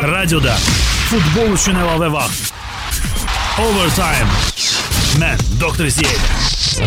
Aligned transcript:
Radioda 0.00 0.54
futbol 1.10 1.50
üçün 1.52 1.76
əlavə 1.76 2.06
vaxt. 2.14 2.54
Overtime. 3.60 4.30
Mən 5.20 5.42
Doktor 5.60 5.90
Ziyad. 5.92 6.22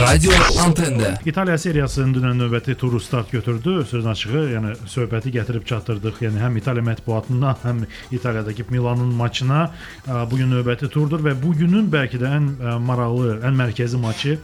Radio 0.01 0.33
Antende. 0.63 1.12
İtaliya 1.29 1.57
seriyasının 1.62 2.15
dünən 2.15 2.41
növbəti 2.41 2.73
turu 2.76 2.97
start 2.99 3.29
götürdü. 3.31 3.84
Sözün 3.89 4.10
açığı, 4.10 4.41
yəni 4.55 4.73
söhbəti 4.89 5.29
gətirib 5.36 5.68
çatdırdıq. 5.70 6.23
Yəni 6.26 6.41
həm 6.41 6.57
İtaliya 6.57 6.88
mətbuatına, 6.88 7.54
həm 7.62 7.83
İtaliyadakı 8.12 8.65
Milanın 8.69 9.13
maçına 9.13 9.61
bu 10.31 10.41
gün 10.41 10.49
növbəti 10.49 10.89
turdur 10.89 11.21
və 11.21 11.35
bu 11.43 11.53
günün 11.59 11.91
bəlkə 11.93 12.17
də 12.17 12.33
ən 12.39 12.49
maraqlı, 12.81 13.43
ən 13.45 13.61
mərkəzi 13.61 14.01
maçı 14.01 14.39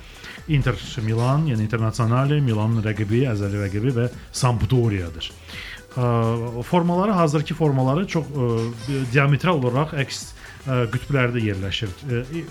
Inter 0.48 0.78
Milan, 1.02 1.50
yəni 1.50 1.66
Internazionale, 1.66 2.38
Milanın 2.42 2.86
rəqibi, 2.86 3.26
əzəli 3.34 3.66
rəqibi 3.66 3.98
və 3.98 4.10
Sampdoriyadır. 4.32 5.34
Ə, 5.98 6.64
Formaları 6.64 7.12
hazırki 7.18 7.54
formaları 7.58 8.08
çox 8.08 8.28
ə, 8.30 8.50
diametral 9.14 9.58
olaraq 9.64 9.96
əks 10.04 10.28
qütblərdə 10.68 11.40
yerləşir. 11.44 11.90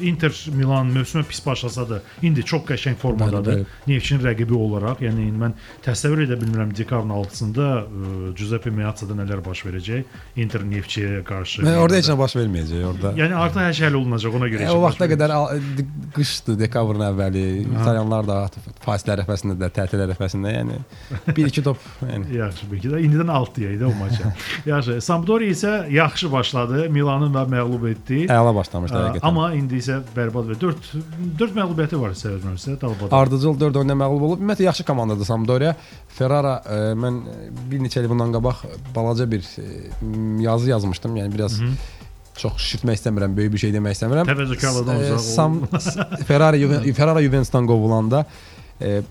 Inter 0.01 0.33
Milan 0.57 0.89
mövsümə 0.95 1.25
pis 1.29 1.41
başlasa 1.47 1.85
da 1.89 1.99
indi 2.25 2.43
çox 2.47 2.65
qəşəng 2.71 2.97
formadadır. 3.01 3.65
Neftçinin 3.89 4.25
rəqibi 4.25 4.57
olaraq, 4.57 5.03
yəni 5.05 5.29
mən 5.39 5.55
təsəvvür 5.85 6.25
edə 6.27 6.39
bilmirəm 6.41 6.73
dekabrın 6.79 7.13
6-sında 7.19 7.67
ə, 7.85 8.33
Giuseppe 8.39 8.71
Meazza-da 8.75 9.17
nələr 9.19 9.43
baş 9.45 9.63
verəcək 9.69 10.41
Inter 10.41 10.65
Neftçiyə 10.65 11.23
qarşı. 11.29 11.63
Və 11.67 11.77
orada 11.83 12.01
heç 12.01 12.09
nə 12.13 12.17
baş 12.19 12.37
verməyəcək 12.41 12.87
orada. 12.93 13.13
Yəni 13.21 13.37
artıq 13.45 13.63
hər 13.67 13.77
şey 13.79 13.89
həll 13.91 14.01
olunacaq 14.01 14.39
ona 14.41 14.51
görə. 14.55 14.67
E, 14.67 14.71
o 14.73 14.81
vaxta 14.83 15.09
qədər 15.13 15.35
al- 15.37 15.63
d- 15.79 15.87
qışdı, 16.17 16.57
dekabrın 16.65 17.05
əvvəli. 17.11 17.45
İtalyanlar 17.69 18.27
da 18.29 18.39
fasilə 18.85 19.19
ərəfəsində 19.19 19.59
də, 19.61 19.71
tətil 19.77 20.05
ərəfəsində, 20.09 20.55
yəni 20.57 20.81
1-2 21.37 21.65
top, 21.67 21.79
yəni 22.09 22.33
Yaxşı, 22.41 22.69
bəlkə 22.73 22.93
də 22.95 23.03
indidən 23.05 23.33
6 23.35 23.55
deyək 23.61 23.79
də 23.83 23.89
o 23.89 23.95
maça. 23.99 24.33
Yaxşı, 24.69 24.99
Sampdoria 25.05 25.53
isə 25.55 25.73
yaxşı 25.93 26.33
başladı. 26.33 26.89
Milanı 26.91 27.33
da 27.35 27.43
məğlub 27.51 27.89
etdi. 27.91 27.98
Əla 28.31 28.55
başlamışdı 28.57 28.97
həqiqətən. 28.99 29.27
Amma 29.29 29.51
indi 29.59 29.81
isə 29.83 29.99
bərbad 30.17 30.49
və 30.53 30.57
4 30.61 30.89
4 31.41 31.57
məğlubiyyəti 31.59 32.01
var 32.01 32.17
səhvləmirəmsə 32.19 32.77
dalbada. 32.81 33.11
Ardıcıl 33.17 33.59
4 33.61 33.77
oyunda 33.83 33.97
məğlub 33.99 34.27
olub. 34.29 34.43
Ümumiyyətlə 34.43 34.69
yaxşı 34.71 34.87
komandadır 34.89 35.29
Sampdoria. 35.29 35.75
Ferrara 36.19 36.57
ə, 36.65 36.81
mən 36.99 37.21
bir 37.71 37.85
neçə 37.85 38.03
il 38.05 38.11
bundan 38.11 38.33
qabaq 38.37 38.65
balaca 38.97 39.29
bir 39.31 39.43
ə, 39.45 39.69
yazı 40.45 40.71
yazmışdım. 40.75 41.17
Yəni 41.23 41.35
biraz 41.35 41.59
çox 42.39 42.55
şişirtmək 42.63 43.01
istəmirəm, 43.01 43.33
böyük 43.37 43.53
bir 43.57 43.59
şey 43.65 43.73
demək 43.75 43.97
istəmirəm. 43.97 44.29
Təvəzzökarlardan 44.29 45.01
Ə, 45.01 45.09
uzaq 45.09 45.19
ol. 45.19 45.25
Sam 45.35 45.57
Ferrari 46.29 46.93
Ferrara 46.99 47.23
Juventusdan 47.25 47.67
qovulanda 47.67 48.25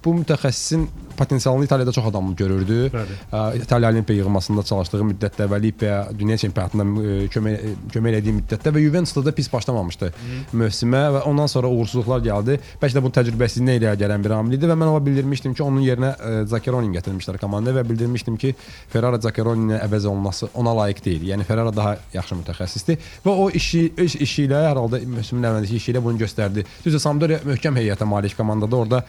bu 0.06 0.16
mütəxəssisin 0.22 0.88
potensialını 1.18 1.66
İtaliyada 1.66 1.92
çox 1.92 2.06
adam 2.06 2.36
görürdü. 2.36 2.92
Bəli. 2.94 3.58
İtaliya 3.58 3.92
Olimpiya 3.92 4.18
yığmasında 4.18 4.64
çalışdığı 4.64 5.02
müddətdə 5.02 5.48
və 5.50 5.58
Olimpiya 5.60 5.96
dünya 6.20 6.38
çempionatında 6.38 6.84
ə, 6.84 7.16
kömək 7.34 7.64
kömək 7.94 8.12
elədiyi 8.14 8.36
müddətdə 8.38 8.73
və 8.76 8.84
Juventusda 8.86 9.26
da 9.26 9.34
pis 9.36 9.50
başlamamışdı 9.54 10.12
mövsümə 10.54 11.02
və 11.16 11.23
ondan 11.30 11.50
sonra 11.50 11.72
uğursuzluqlar 11.73 12.22
gəldi. 12.28 12.60
Bəlkə 12.82 13.00
də 13.00 13.04
bu 13.04 13.12
təcrübəsizliyə 13.18 13.82
ilə 13.82 13.95
gələn 14.00 14.23
bir 14.23 14.36
amil 14.38 14.60
idi 14.60 14.70
və 14.70 14.78
mən 14.78 14.92
ona 14.94 15.02
bildirmişdim 15.06 15.58
ki, 15.58 15.64
onun 15.64 15.82
yerinə 15.82 16.14
ə, 16.14 16.45
Zaccheroni 16.48 16.94
gətirmişlər 17.00 17.42
komandaya 17.42 17.80
və 17.80 17.86
bildirmişdim 17.90 18.38
ki, 18.38 18.54
Ferrara 18.94 19.18
Zaccheroni 19.20 19.72
ilə 19.72 19.82
əvəz 19.88 20.06
olunması 20.06 20.52
ona 20.54 20.76
layiq 20.84 21.04
deyil. 21.06 21.28
Yəni 21.32 21.50
Ferrara 21.50 21.73
daha 21.76 21.95
yaxşı 22.14 22.38
mütəxəssisdir 22.44 23.02
və 23.26 23.34
o 23.34 23.50
işi 23.50 23.88
iş, 24.06 24.20
işi 24.22 24.45
ilə 24.48 24.62
hər 24.70 24.78
halda 24.84 25.02
mövsümün 25.02 25.50
əvvəlindəki 25.50 25.82
işi 25.82 25.94
ilə 25.95 26.04
bunu 26.06 26.22
göstərdi. 26.22 26.66
Düzdür, 26.86 27.02
Sampdoria 27.02 27.42
möhkəm 27.48 27.82
heyətə 27.82 28.06
malik 28.06 28.38
komandadır. 28.38 28.86
Orada 28.86 29.04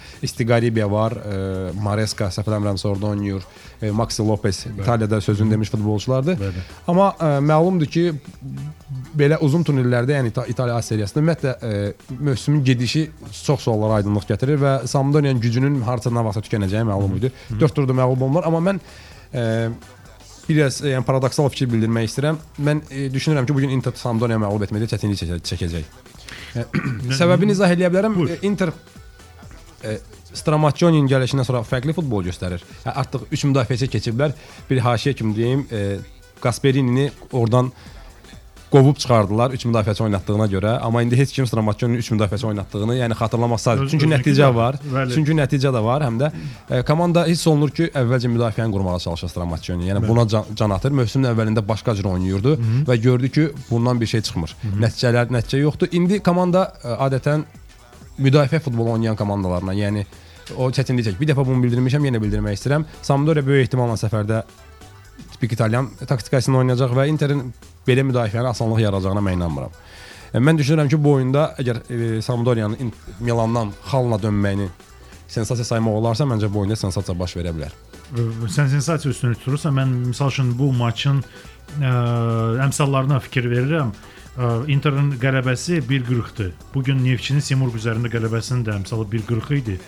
Istigaribia 0.49 0.87
var, 0.91 1.13
ə, 1.13 1.73
Maresca, 1.77 2.31
səhv 2.33 2.49
eləmirəmsə 2.49 2.87
orada 2.89 3.11
oynayır. 3.13 3.43
E, 3.83 3.91
Maxi 3.95 4.23
Lopez 4.25 4.63
İtaliyada 4.81 5.21
sözünü 5.21 5.51
demiş 5.51 5.71
futbolçulardır. 5.71 6.39
Bəli. 6.41 6.63
Amma 6.89 7.11
ə, 7.21 7.29
məlumdur 7.45 7.87
ki, 7.93 8.07
belə 9.19 9.37
uzun 9.45 9.63
turnirlərdə, 9.69 10.17
yəni 10.17 10.33
İta- 10.33 10.47
İtaliya 10.49 10.79
A 10.81 10.83
seriyasında 10.83 11.21
ümumiyyətlə 11.23 11.53
ə, 11.53 11.93
mövsümün 12.31 12.65
gedişi 12.65 13.05
çox 13.45 13.61
suallara 13.69 14.01
aydınlıq 14.01 14.27
gətirir 14.33 14.59
və 14.65 14.73
Sampdoria'nın 14.89 15.41
gücünün 15.45 15.81
harcadan 15.87 16.25
vaxta 16.25 16.41
tükənəcəyi 16.49 16.89
məlum 16.89 17.19
idi. 17.21 17.33
4 17.61 17.75
turda 17.77 17.93
məğlub 18.01 18.25
oldular, 18.25 18.49
amma 18.49 18.65
mən 18.73 18.81
ə, 19.35 19.47
biraz 20.49 20.81
e, 20.83 20.95
yəni 20.97 21.05
paradoksal 21.05 21.53
fikir 21.53 21.69
bildirmək 21.75 22.09
istəyirəm. 22.09 22.41
Mən 22.65 22.81
e, 22.91 23.11
düşünürəm 23.13 23.45
ki, 23.47 23.55
bu 23.55 23.67
gün 23.67 23.77
Inter 23.77 23.93
Sampdoria 24.01 24.41
məğlub 24.41 24.65
etməkdə 24.65 24.89
çətinlik 24.97 25.21
çəkə- 25.21 25.43
çəkəcək. 25.53 25.97
E, 26.57 26.65
Səbəbini 27.21 27.53
izah 27.53 27.69
eləyə 27.77 27.93
bilərəm. 27.93 28.17
Buyur. 28.17 28.33
E, 28.33 28.47
Inter 28.49 28.73
e, 29.85 29.99
Stramaçoninin 30.35 31.09
gəlişindən 31.09 31.47
sonra 31.49 31.63
fərqli 31.65 31.95
futbol 31.97 32.27
göstərir. 32.29 32.65
Hə, 32.85 32.93
artıq 33.03 33.29
3 33.33 33.45
müdafiəçi 33.53 33.89
keçiblər. 33.95 34.35
Bir 34.71 34.83
haşiyə 34.85 35.15
kimi 35.17 35.37
deyim, 35.37 35.67
e, 35.73 35.99
Gasperini 36.43 37.11
oradan 37.33 37.73
qovub 38.71 38.97
çıxardılar 39.01 39.51
3 39.57 39.65
müdafiəçi 39.65 40.03
oynatdığına 40.03 40.47
görə, 40.53 40.73
amma 40.85 41.03
indi 41.03 41.17
heç 41.17 41.33
kim 41.33 41.47
Stramaçoninin 41.47 41.99
3 41.99 42.11
müdafiəçi 42.13 42.47
oynatdığını, 42.47 42.97
yəni 42.99 43.17
xatırlamaq 43.17 43.61
sadəcə. 43.63 43.89
Çünki 43.95 44.09
nəticə 44.11 44.49
var. 44.55 44.77
bəli. 44.93 45.15
Çünki 45.15 45.37
nəticə 45.39 45.73
də 45.75 45.83
var, 45.85 46.05
həm 46.05 46.19
də 46.21 46.31
e, 46.71 46.83
komanda 46.89 47.25
hiss 47.27 47.47
olunur 47.49 47.73
ki, 47.75 47.89
əvvəlcə 47.97 48.29
müdafiəni 48.35 48.75
qurmağa 48.75 48.99
çalışır 49.07 49.33
Stramaçoni. 49.33 49.89
Yəni 49.89 50.03
buna 50.09 50.27
can, 50.29 50.45
can 50.55 50.77
atır. 50.77 50.93
Mövsümün 51.01 51.31
əvvəlində 51.33 51.65
başqa 51.69 51.95
cür 51.97 52.11
oynayırdı 52.13 52.59
və 52.89 52.99
gördü 53.09 53.29
ki, 53.29 53.49
bundan 53.71 54.01
bir 54.01 54.13
şey 54.13 54.21
çıxmır. 54.29 54.57
Nəticələr, 54.85 55.33
nəticə 55.33 55.63
yoxdur. 55.65 55.89
İndi 55.93 56.21
komanda 56.21 56.73
e, 56.85 56.93
adətən 57.09 57.49
müdafiə 58.19 58.61
futbolu 58.65 58.97
oynayan 58.97 59.17
komandalarla, 59.17 59.75
yəni 59.79 60.05
o 60.57 60.71
çətinlik 60.75 61.07
çək. 61.07 61.19
Bir 61.21 61.29
dəfə 61.31 61.45
bunu 61.47 61.63
bildirmişəm, 61.65 62.07
yenə 62.09 62.21
bildirmək 62.23 62.57
istəyirəm. 62.59 62.87
Sampdoria 63.05 63.45
böyük 63.47 63.67
ehtimalla 63.69 63.99
səfərdə 64.01 64.43
tipik 65.33 65.53
İtalyan 65.53 65.91
taktikasını 66.09 66.59
oynayacaq 66.63 66.95
və 66.97 67.07
Interin 67.13 67.53
belə 67.87 68.05
müdafiəni 68.09 68.49
asanlıq 68.51 68.81
yaradacağına 68.87 69.23
mən 69.29 69.39
inanmıram. 69.39 69.71
E, 70.35 70.39
Mən 70.39 70.59
düşünürəm 70.61 70.89
ki, 70.89 70.99
bu 71.05 71.13
oyunda 71.19 71.55
əgər 71.61 71.83
e, 71.93 72.23
Sampdoria'nın 72.23 72.77
İn- 72.81 72.95
Milandan 73.21 73.73
xalla 73.91 74.17
dönməyini 74.23 74.69
sensasiya 75.29 75.65
saymaq 75.65 76.01
olarsa, 76.01 76.25
məncə 76.25 76.51
bu 76.53 76.65
oyunda 76.65 76.77
sensasiya 76.77 77.19
baş 77.19 77.37
verə 77.37 77.53
bilər. 77.57 77.73
Sən 78.49 78.71
sensasiya 78.73 79.13
üstünü 79.13 79.35
tutursan, 79.37 79.75
mən 79.77 79.91
məsəl 80.11 80.33
üçün 80.33 80.55
bu 80.59 80.73
maçın 80.73 81.21
ə, 81.81 81.93
əmsallarına 82.67 83.21
fikir 83.21 83.51
verirəm. 83.53 83.93
Ə, 83.93 84.18
Interin 84.39 85.11
qələbəsi 85.19 85.81
1.40-dır. 85.83 86.53
Bu 86.75 86.83
gün 86.87 87.01
Neftçinin 87.03 87.43
Simurq 87.43 87.75
üzərində 87.75 88.07
qələbəsinin 88.13 88.61
də 88.67 88.77
əmsalı 88.79 89.09
1.40 89.11 89.57
idi. 89.57 89.79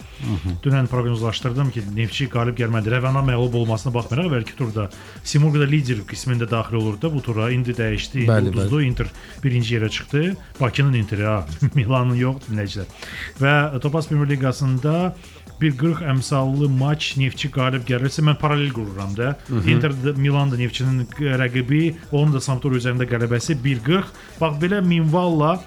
Dünən 0.65 0.89
proqnozlaşdırdım 0.91 1.71
ki, 1.71 1.85
Neftçi 1.95 2.27
qalib 2.33 2.59
gəlmədi. 2.59 2.91
Rəvana 2.91 3.23
məğlub 3.29 3.55
olmasına 3.61 3.93
baxmayaraq 3.95 4.27
əvvəlki 4.33 4.57
turda 4.59 4.89
Simurq 5.23 5.61
da 5.63 5.69
lider 5.71 6.03
qismində 6.11 6.51
daxil 6.51 6.81
olurdu 6.81 7.13
bu 7.15 7.23
tura. 7.23 7.51
İndi 7.55 7.77
dəyişdi. 7.79 8.25
İndi 8.27 8.51
uduzdu. 8.51 8.83
Inter 8.83 9.13
birinci 9.45 9.77
yerə 9.77 9.91
çıxdı. 9.91 10.35
Bakının 10.61 10.99
Interi 10.99 11.29
ha, 11.31 11.47
Milanın 11.79 12.19
yox 12.19 12.49
dinləyicilər. 12.51 12.91
Və 13.39 13.55
Topaz 13.81 14.09
Premyer 14.11 14.35
Liqasında 14.35 15.15
bir 15.61 15.77
40 15.79 16.03
əmsallı 16.15 16.69
maç 16.73 17.13
Neftçi 17.21 17.51
qalib 17.53 17.85
gəlirsə 17.89 18.25
mən 18.27 18.39
paralel 18.41 18.73
qururam 18.77 19.13
da. 19.19 19.35
Inter 19.69 19.93
də 20.05 20.17
Milan 20.17 20.53
da 20.53 20.57
Neftçinin 20.61 21.07
rəqibi, 21.43 21.83
onun 22.13 22.35
da 22.37 22.41
Sampdoria 22.41 22.81
üzərində 22.81 23.09
qələbəsi 23.11 23.59
1-40. 23.65 24.15
Bax 24.41 24.59
belə 24.63 24.81
minvalla 24.85 25.59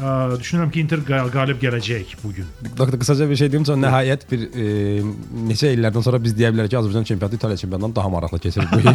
ə, 0.00 0.38
düşünürəm 0.40 0.70
ki 0.72 0.80
Inter 0.84 1.02
qa- 1.06 1.26
qalib 1.32 1.60
gələcək 1.62 2.16
bu 2.22 2.32
gün. 2.38 2.46
Doktor 2.78 2.98
qısaca 3.00 3.28
bir 3.30 3.36
şey 3.36 3.52
deyim 3.52 3.66
sonra 3.68 3.86
nəhayət 3.86 4.24
bir 4.30 4.46
e, 4.52 4.66
neçə 5.50 5.72
illərdən 5.76 6.06
sonra 6.06 6.20
biz 6.22 6.36
deyə 6.38 6.52
bilərik 6.54 6.72
ki, 6.72 6.78
Azərbaycan 6.80 7.08
çempionatı 7.10 7.36
İtaliya 7.36 7.56
çempionatından 7.56 7.96
daha 7.96 8.08
maraqlı 8.08 8.38
keçir 8.38 8.68
bu 8.72 8.80
il. 8.80 8.90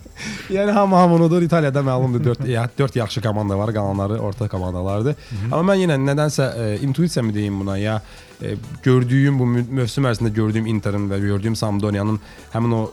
yəni 0.58 0.70
hamı 0.70 0.96
hamı 0.96 1.14
unudur. 1.14 1.42
İtaliyada 1.42 1.80
məlumdur 1.80 2.24
4 2.24 2.48
ya 2.48 2.68
4 2.78 2.96
yaxşı 2.96 3.22
komanda 3.22 3.58
var, 3.58 3.74
qalanları 3.74 4.20
orta 4.20 4.48
komandalardır. 4.48 5.16
Amma 5.52 5.72
mən 5.72 5.84
yenə 5.86 5.98
nədənsə 6.10 6.50
e, 6.54 6.78
intuisiya 6.86 7.22
mı 7.22 7.34
deyim 7.34 7.60
buna 7.60 7.78
ya 7.78 8.02
e, 8.42 8.56
gördüyüm 8.82 9.38
bu 9.38 9.46
mövsüm 9.46 10.06
ərzində 10.10 10.32
gördüyüm 10.34 10.66
Interin 10.66 11.08
və 11.10 11.20
gördüyüm 11.20 11.56
Sampdoria'nın 11.56 12.20
həmin 12.52 12.74
o 12.74 12.90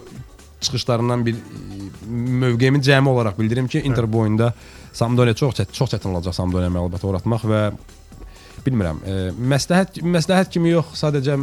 çıxışlarından 0.61 1.25
bir 1.25 1.33
e, 1.33 1.37
mövqeyimi 2.11 2.79
cəmi 2.79 3.09
olaraq 3.09 3.39
bildirim 3.39 3.67
ki, 3.67 3.81
Inter 3.81 4.13
bu 4.13 4.19
oyunda 4.19 4.53
Sampdoria 4.93 5.35
çox 5.37 5.55
çətin, 5.59 5.75
çox 5.77 5.93
çətin 5.93 6.11
olacaq 6.11 6.35
Sampdoria 6.35 6.71
məlumatı 6.73 7.07
uğratmaq 7.07 7.45
və 7.47 7.61
bilmirəm. 8.65 9.01
E, 9.05 9.17
məsləhət 9.53 10.01
məsləhət 10.03 10.51
kimi 10.53 10.73
yox, 10.73 10.93
sadəcə 11.01 11.37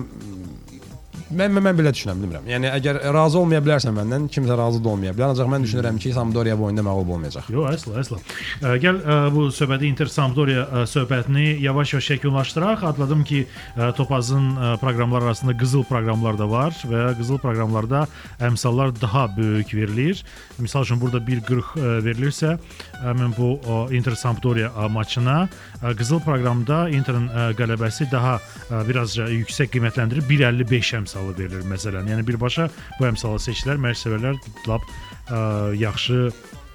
mən, 1.29 1.53
mən, 1.53 1.65
mən 1.69 1.79
belə 1.79 1.93
düşünürəm, 1.95 2.23
bilmirəm. 2.23 2.47
Yəni 2.49 2.71
əgər 2.73 2.99
razı 3.15 3.39
olmaya 3.41 3.61
bilərsən 3.65 3.95
məndən, 3.97 4.29
kimsə 4.33 4.57
razı 4.59 4.81
da 4.85 4.93
olmaya 4.93 5.13
bilər. 5.17 5.33
Ancaq 5.35 5.51
mən 5.53 5.67
düşünürəm 5.67 5.99
ki, 6.01 6.13
Sampdoria 6.17 6.57
bu 6.59 6.69
oyunda 6.69 6.85
məğlub 6.87 7.13
olmayacaq. 7.17 7.51
Yox, 7.53 7.69
əsla, 7.77 7.95
əsla. 8.03 8.19
Ə, 8.63 8.75
Gəl 8.83 9.01
ə, 9.03 9.19
bu 9.35 9.47
söhbəti 9.55 9.89
Inter 9.91 10.11
Sampdoria 10.13 10.65
ə, 10.65 10.85
söhbətini 10.89 11.59
yavaş-yavaş 11.65 12.09
şəkilləşdirək. 12.13 12.85
Adladım 12.93 13.25
ki, 13.29 13.43
ə, 13.77 13.91
Topazın 13.99 14.47
ə, 14.55 14.73
proqramlar 14.83 15.27
arasında 15.29 15.57
qızıl 15.61 15.85
proqramlar 15.91 16.39
da 16.41 16.49
var 16.51 16.77
və 16.89 17.05
qızıl 17.19 17.43
proqramlarda 17.45 18.07
əmsallar 18.49 18.95
daha 19.01 19.27
böyük 19.37 19.75
verilir. 19.75 20.25
Məsəl 20.63 20.89
üçün 20.89 21.03
burada 21.03 21.21
1.40 21.27 21.75
ə, 21.77 21.95
verilirsə, 22.07 22.57
həmin 23.03 23.37
bu 23.37 23.55
ə, 23.59 23.83
Inter 23.99 24.17
Sampdoria 24.19 24.73
ə, 24.73 24.89
maçına 24.93 25.43
ə, 25.83 25.95
qızıl 25.99 26.25
proqramda 26.25 26.87
Interin 26.95 27.29
ə, 27.29 27.51
qələbəsi 27.59 28.09
daha 28.13 28.39
ə, 28.39 28.83
birazca 28.89 29.29
yüksək 29.33 29.75
qiymətləndirir. 29.77 30.25
1.55 30.29 31.18
əmsalı 31.19 31.39
verilir 31.39 31.67
məsələn. 31.67 32.09
Yəni 32.13 32.27
birbaşa 32.27 32.69
bu 32.99 33.09
əmsalı 33.09 33.41
seçdilər, 33.43 33.81
məşqçilər 33.83 34.39
lap 34.69 34.83
ə, 35.31 35.75
yaxşı 35.79 36.31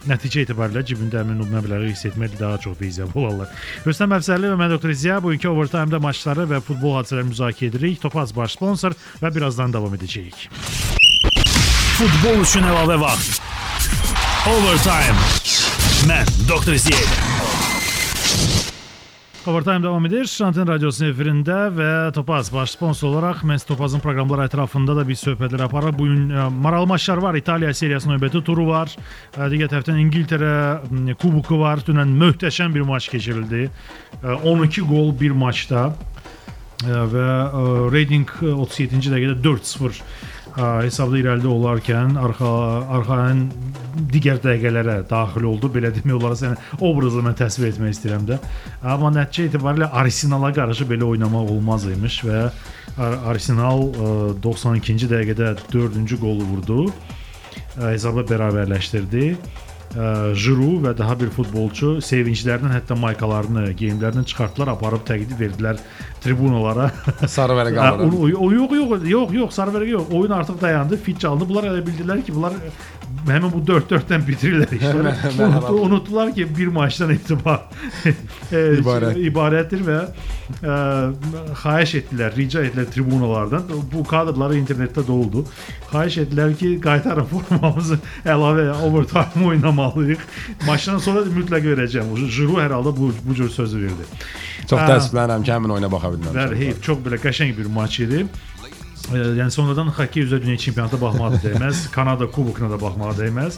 nəticə 0.10 0.44
etibarilə 0.44 0.84
cibində 0.84 1.22
həmin 1.22 1.44
o 1.44 1.48
məbləği 1.48 1.94
hiss 1.94 2.06
etmək 2.10 2.36
daha 2.40 2.58
çox 2.60 2.76
viziyalı 2.82 3.16
olarlar. 3.16 3.48
Rüstəm 3.88 4.16
Əfsərli 4.18 4.52
və 4.52 4.60
mən 4.60 4.76
Dr. 4.76 4.92
Ziya 4.92 5.22
bugünkü 5.24 5.48
overtime-da 5.54 6.00
maçları 6.04 6.48
və 6.50 6.60
futbol 6.62 6.98
hadisələrini 7.00 7.32
müzakirə 7.32 7.72
edirik. 7.72 8.02
Topaz 8.04 8.36
baş 8.36 8.58
sponsor 8.58 8.98
və 9.22 9.32
birazdan 9.34 9.74
davam 9.74 9.96
edəcəyik. 9.96 10.48
Futbol 11.96 12.44
üçün 12.44 12.68
əlavə 12.68 13.00
vaxt. 13.00 13.40
Overtime. 14.52 15.30
Mən 16.10 16.36
Dr. 16.50 16.76
Ziya. 16.76 17.63
Overtime 19.48 19.84
davam 19.84 20.06
edir. 20.06 20.24
Şantin 20.32 20.64
Radiosunun 20.70 21.10
efirində 21.12 21.56
və 21.76 21.88
Topaz 22.16 22.48
baş 22.54 22.78
sponsor 22.78 23.10
olaraq 23.10 23.42
mən 23.44 23.60
Topazın 23.68 24.00
proqramları 24.00 24.46
ətrafında 24.48 24.96
da 24.96 25.04
bir 25.04 25.18
söhbətlər 25.20 25.66
aparırıq. 25.66 25.98
Bu 25.98 26.06
gün 26.08 26.30
ə, 26.32 26.46
maraqlı 26.48 26.88
maçlar 26.88 27.20
var. 27.20 27.36
İtaliya 27.36 27.74
seriyasının 27.76 28.16
növbəti 28.16 28.40
turu 28.48 28.70
var. 28.70 28.94
Ə, 29.36 29.50
Digər 29.52 29.68
tərəfdən 29.74 30.00
İngiltərə 30.00 30.54
m, 30.88 31.18
kuboku 31.20 31.60
var. 31.60 31.84
Dünən 31.84 32.16
möhtəşəm 32.22 32.72
bir 32.78 32.88
maç 32.88 33.10
keçirildi. 33.12 33.66
Ə, 34.22 34.38
12 34.48 34.88
gol 34.88 35.12
bir 35.20 35.36
maçda 35.36 35.90
və 36.88 37.28
ə, 37.28 37.66
reyting 37.92 38.32
37-ci 38.40 39.12
dəqiqədə 39.12 39.42
4-0 39.44 39.92
ə, 39.92 40.33
hesabda 40.58 41.18
irəlidə 41.18 41.50
olarkən 41.50 42.18
arxa 42.22 42.50
arxanın 42.98 43.48
digər 44.14 44.38
dəqiqələrə 44.44 45.00
daxil 45.10 45.48
oldu. 45.50 45.70
Belə 45.74 45.90
demək 45.96 46.16
olar, 46.20 46.36
yəni 46.38 46.60
obrazı 46.86 47.24
mən 47.26 47.38
təsvir 47.40 47.72
etmək 47.72 47.96
istəyirəm 47.96 48.28
də. 48.30 48.38
Amma 48.86 49.12
nəticə 49.16 49.50
etibarilə 49.50 49.90
Arsenala 50.04 50.54
qarşı 50.54 50.88
belə 50.90 51.08
oynamaq 51.16 51.52
olmaz 51.56 51.88
imiş 51.90 52.20
və 52.28 52.46
Ar- 53.02 53.20
Arsenal 53.34 53.88
ə, 53.90 54.14
92-ci 54.46 55.10
dəqiqədə 55.10 55.54
4-cü 55.74 56.20
qolu 56.22 56.46
vurdu. 56.52 56.80
Hesabı 57.78 58.26
bərabərləşdirdi. 58.30 59.34
Ə, 59.94 60.34
Jiru 60.34 60.80
və 60.82 60.96
daha 60.98 61.14
bir 61.20 61.30
futbolçu 61.36 62.00
sevinclərindən 62.02 62.74
hətta 62.74 62.96
maykalarını, 62.98 63.68
geyimlərini 63.78 64.26
çıxartdılar, 64.32 64.72
aparıb 64.74 65.04
təqdim 65.06 65.38
verdilər 65.38 65.78
tribunalara. 66.24 66.88
Sarı 67.36 67.54
vərəq 67.60 67.78
alıram. 67.78 68.16
o, 68.18 68.26
o, 68.26 68.50
yox 68.56 68.74
yox 68.80 69.06
yox 69.12 69.36
yox 69.38 69.60
sarı 69.60 69.76
vərəq 69.76 69.92
yox. 69.94 70.10
Oyun 70.18 70.34
artıq 70.40 70.58
dayandı, 70.62 70.98
fit 70.98 71.20
çalındı. 71.22 71.50
Bunlar 71.50 71.70
elə 71.70 71.86
bildilər 71.86 72.24
ki, 72.26 72.34
bunlar 72.34 72.58
həmin 73.28 73.52
bu 73.54 73.60
4-4-dən 73.68 74.24
bitirirlər 74.28 74.72
işləri. 74.78 75.04
Mərhaba. 75.38 75.70
Unutdu, 75.72 75.82
unutdular 75.88 76.32
ki, 76.36 76.48
bir 76.58 76.68
maçdan 76.76 77.14
etibar 77.16 77.62
e, 78.06 78.62
İbarət. 78.80 79.20
ibarətdir 79.30 79.84
və 79.88 79.98
e, 80.04 80.78
xahiş 81.64 81.96
etdilər, 82.02 82.36
rica 82.38 82.64
etdilər 82.68 82.88
tribunalardan. 82.94 83.68
Bu 83.94 84.04
kadrları 84.08 84.58
internetdə 84.60 85.06
doludur. 85.08 85.46
Xahiş 85.92 86.18
etdilər 86.26 86.56
ki, 86.60 86.74
qaytarın 86.84 87.28
formamızı 87.34 88.00
əlavə 88.26 88.70
overtime 88.88 89.46
oynamalıyıq. 89.54 90.24
Maçdan 90.68 90.98
sonra 91.04 91.26
da 91.28 91.34
mütləq 91.38 91.70
verəcəm. 91.74 92.16
Jiru 92.28 92.58
hər 92.62 92.76
halda 92.78 92.96
bu 92.98 93.12
bu 93.24 93.36
cür 93.36 93.50
söz 93.50 93.76
verdi. 93.78 94.08
Çox 94.64 94.80
Ha. 94.80 94.88
təəssüflənirəm 94.94 95.44
ki, 95.44 95.52
həmin 95.52 95.74
oyuna 95.76 95.90
baxa 95.92 96.14
bilməmişəm. 96.14 96.38
Bəli, 96.40 96.60
heyf, 96.66 96.78
çox 96.86 97.02
belə 97.04 97.18
qəşəng 97.24 97.52
bir 97.58 97.68
maç 97.72 98.00
idi. 98.06 98.26
E, 99.12 99.20
yəni 99.36 99.52
sonradan 99.52 99.90
xokkey 99.92 100.24
üzrə 100.24 100.40
dünya 100.40 100.58
çempionatına 100.64 101.02
baxmağa 101.02 101.40
dəyməz, 101.44 101.88
Kanada 101.96 102.30
kubokuna 102.32 102.70
da 102.72 102.80
baxmağa 102.80 103.12
dəyməz. 103.18 103.58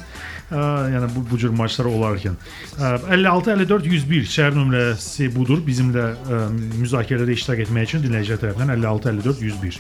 E, 0.49 0.57
yəni 0.93 1.09
bu 1.13 1.21
bu 1.29 1.37
cür 1.41 1.53
maçlar 1.53 1.85
olarkən. 1.89 2.33
E, 2.79 2.89
56 3.13 3.51
54 3.53 3.85
101 3.91 4.25
şəhər 4.33 4.57
nömrəsi 4.57 5.29
budur. 5.35 5.61
Bizimlə 5.67 6.07
e, 6.15 6.39
müzakirələrdə 6.81 7.37
iştirak 7.37 7.61
etmək 7.67 7.91
üçün 7.91 8.03
dinləyicilər 8.07 8.41
tərəfindən 8.41 8.73
56 8.73 9.11
54 9.13 9.45
101 9.45 9.79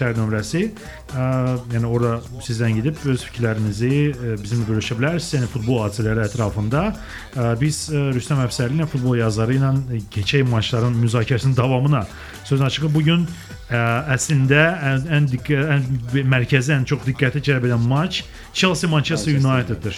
şəhər 0.00 0.18
nömrəsi. 0.18 0.64
E, 0.66 1.28
yəni 1.76 1.94
orada 1.94 2.42
sizdən 2.42 2.74
gedib 2.80 3.06
öz 3.14 3.26
fikirlərinizi 3.30 3.94
e, 3.94 4.36
bizimlə 4.42 4.68
bölüşə 4.72 4.98
bilərsiniz. 4.98 5.38
Yəni 5.38 5.52
futbol 5.54 5.84
hadisələri 5.84 6.26
ətrafında 6.26 6.84
e, 6.90 7.48
biz 7.62 7.84
e, 7.94 8.08
Rüstəm 8.18 8.42
Əfsərli 8.48 8.80
ilə 8.80 8.90
futbol 8.90 9.22
yazarı 9.22 9.60
ilə 9.60 9.74
e, 9.94 10.02
keçək 10.14 10.42
maçların 10.50 10.98
müzakirəsinin 11.06 11.54
davamına 11.56 12.02
söz 12.44 12.60
açığı 12.60 12.94
bu 12.94 13.02
gün 13.02 13.28
ə, 13.70 13.80
əslində 14.14 14.62
ən 14.90 15.06
ən, 15.18 15.28
diqqə, 15.32 15.60
ən 15.74 15.84
mərkəzi 16.30 16.74
ən 16.76 16.86
çox 16.88 17.04
diqqəti 17.06 17.42
cəlb 17.48 17.68
edən 17.68 17.84
maç 17.88 18.22
Chelsea 18.52 18.90
Manchester 18.90 19.36
United'dir. 19.38 19.96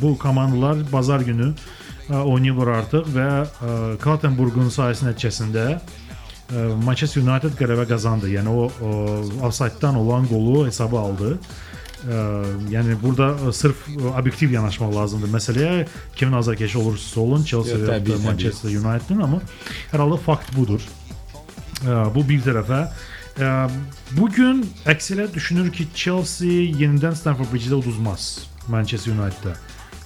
Bu 0.00 0.14
komandalar 0.18 0.84
bazar 0.92 1.24
günü 1.26 1.52
ə, 1.52 2.22
oynayırlar 2.22 2.72
artıq 2.78 3.10
və 3.16 3.28
ə, 3.42 3.74
Kaltenburgun 4.02 4.72
sayəsi 4.72 5.08
nəticəsində 5.10 5.66
ə, 5.76 6.70
Manchester 6.84 7.22
United 7.22 7.58
qələbə 7.58 7.88
qazandı. 7.90 8.32
Yəni 8.36 8.48
o, 8.48 8.70
o 8.70 8.94
offside-dan 9.48 10.00
olan 10.00 10.26
qolu 10.30 10.66
hesaba 10.66 11.04
aldı. 11.08 11.36
Ə, 12.02 12.22
yəni 12.72 12.96
burada 12.98 13.52
sırf 13.54 13.84
obyektiv 14.10 14.50
yanaşmaq 14.56 14.90
lazımdır 14.96 15.30
məsələyə. 15.36 15.84
Kimin 16.18 16.40
azarkeşi 16.40 16.78
olursa 16.80 17.20
olun, 17.20 17.44
Chelsea 17.46 17.78
və. 17.78 18.00
Manchester 18.24 18.74
United-in 18.74 19.22
amma 19.22 19.38
hər 19.92 20.02
halda 20.02 20.18
fakt 20.18 20.50
budur. 20.56 20.82
Ə, 21.82 21.98
Bu 22.14 22.24
bir 22.28 22.42
tərəfə. 22.44 22.80
Ə, 23.42 23.50
Bu 24.16 24.28
gün 24.32 24.62
əksələ 24.90 25.28
düşünür 25.34 25.70
ki, 25.74 25.88
Chelsea 25.94 26.70
yenidən 26.78 27.16
Stamford 27.18 27.50
Bridge-də 27.52 27.78
uduzmaz 27.80 28.46
Manchester 28.68 29.14
United-də. 29.14 29.56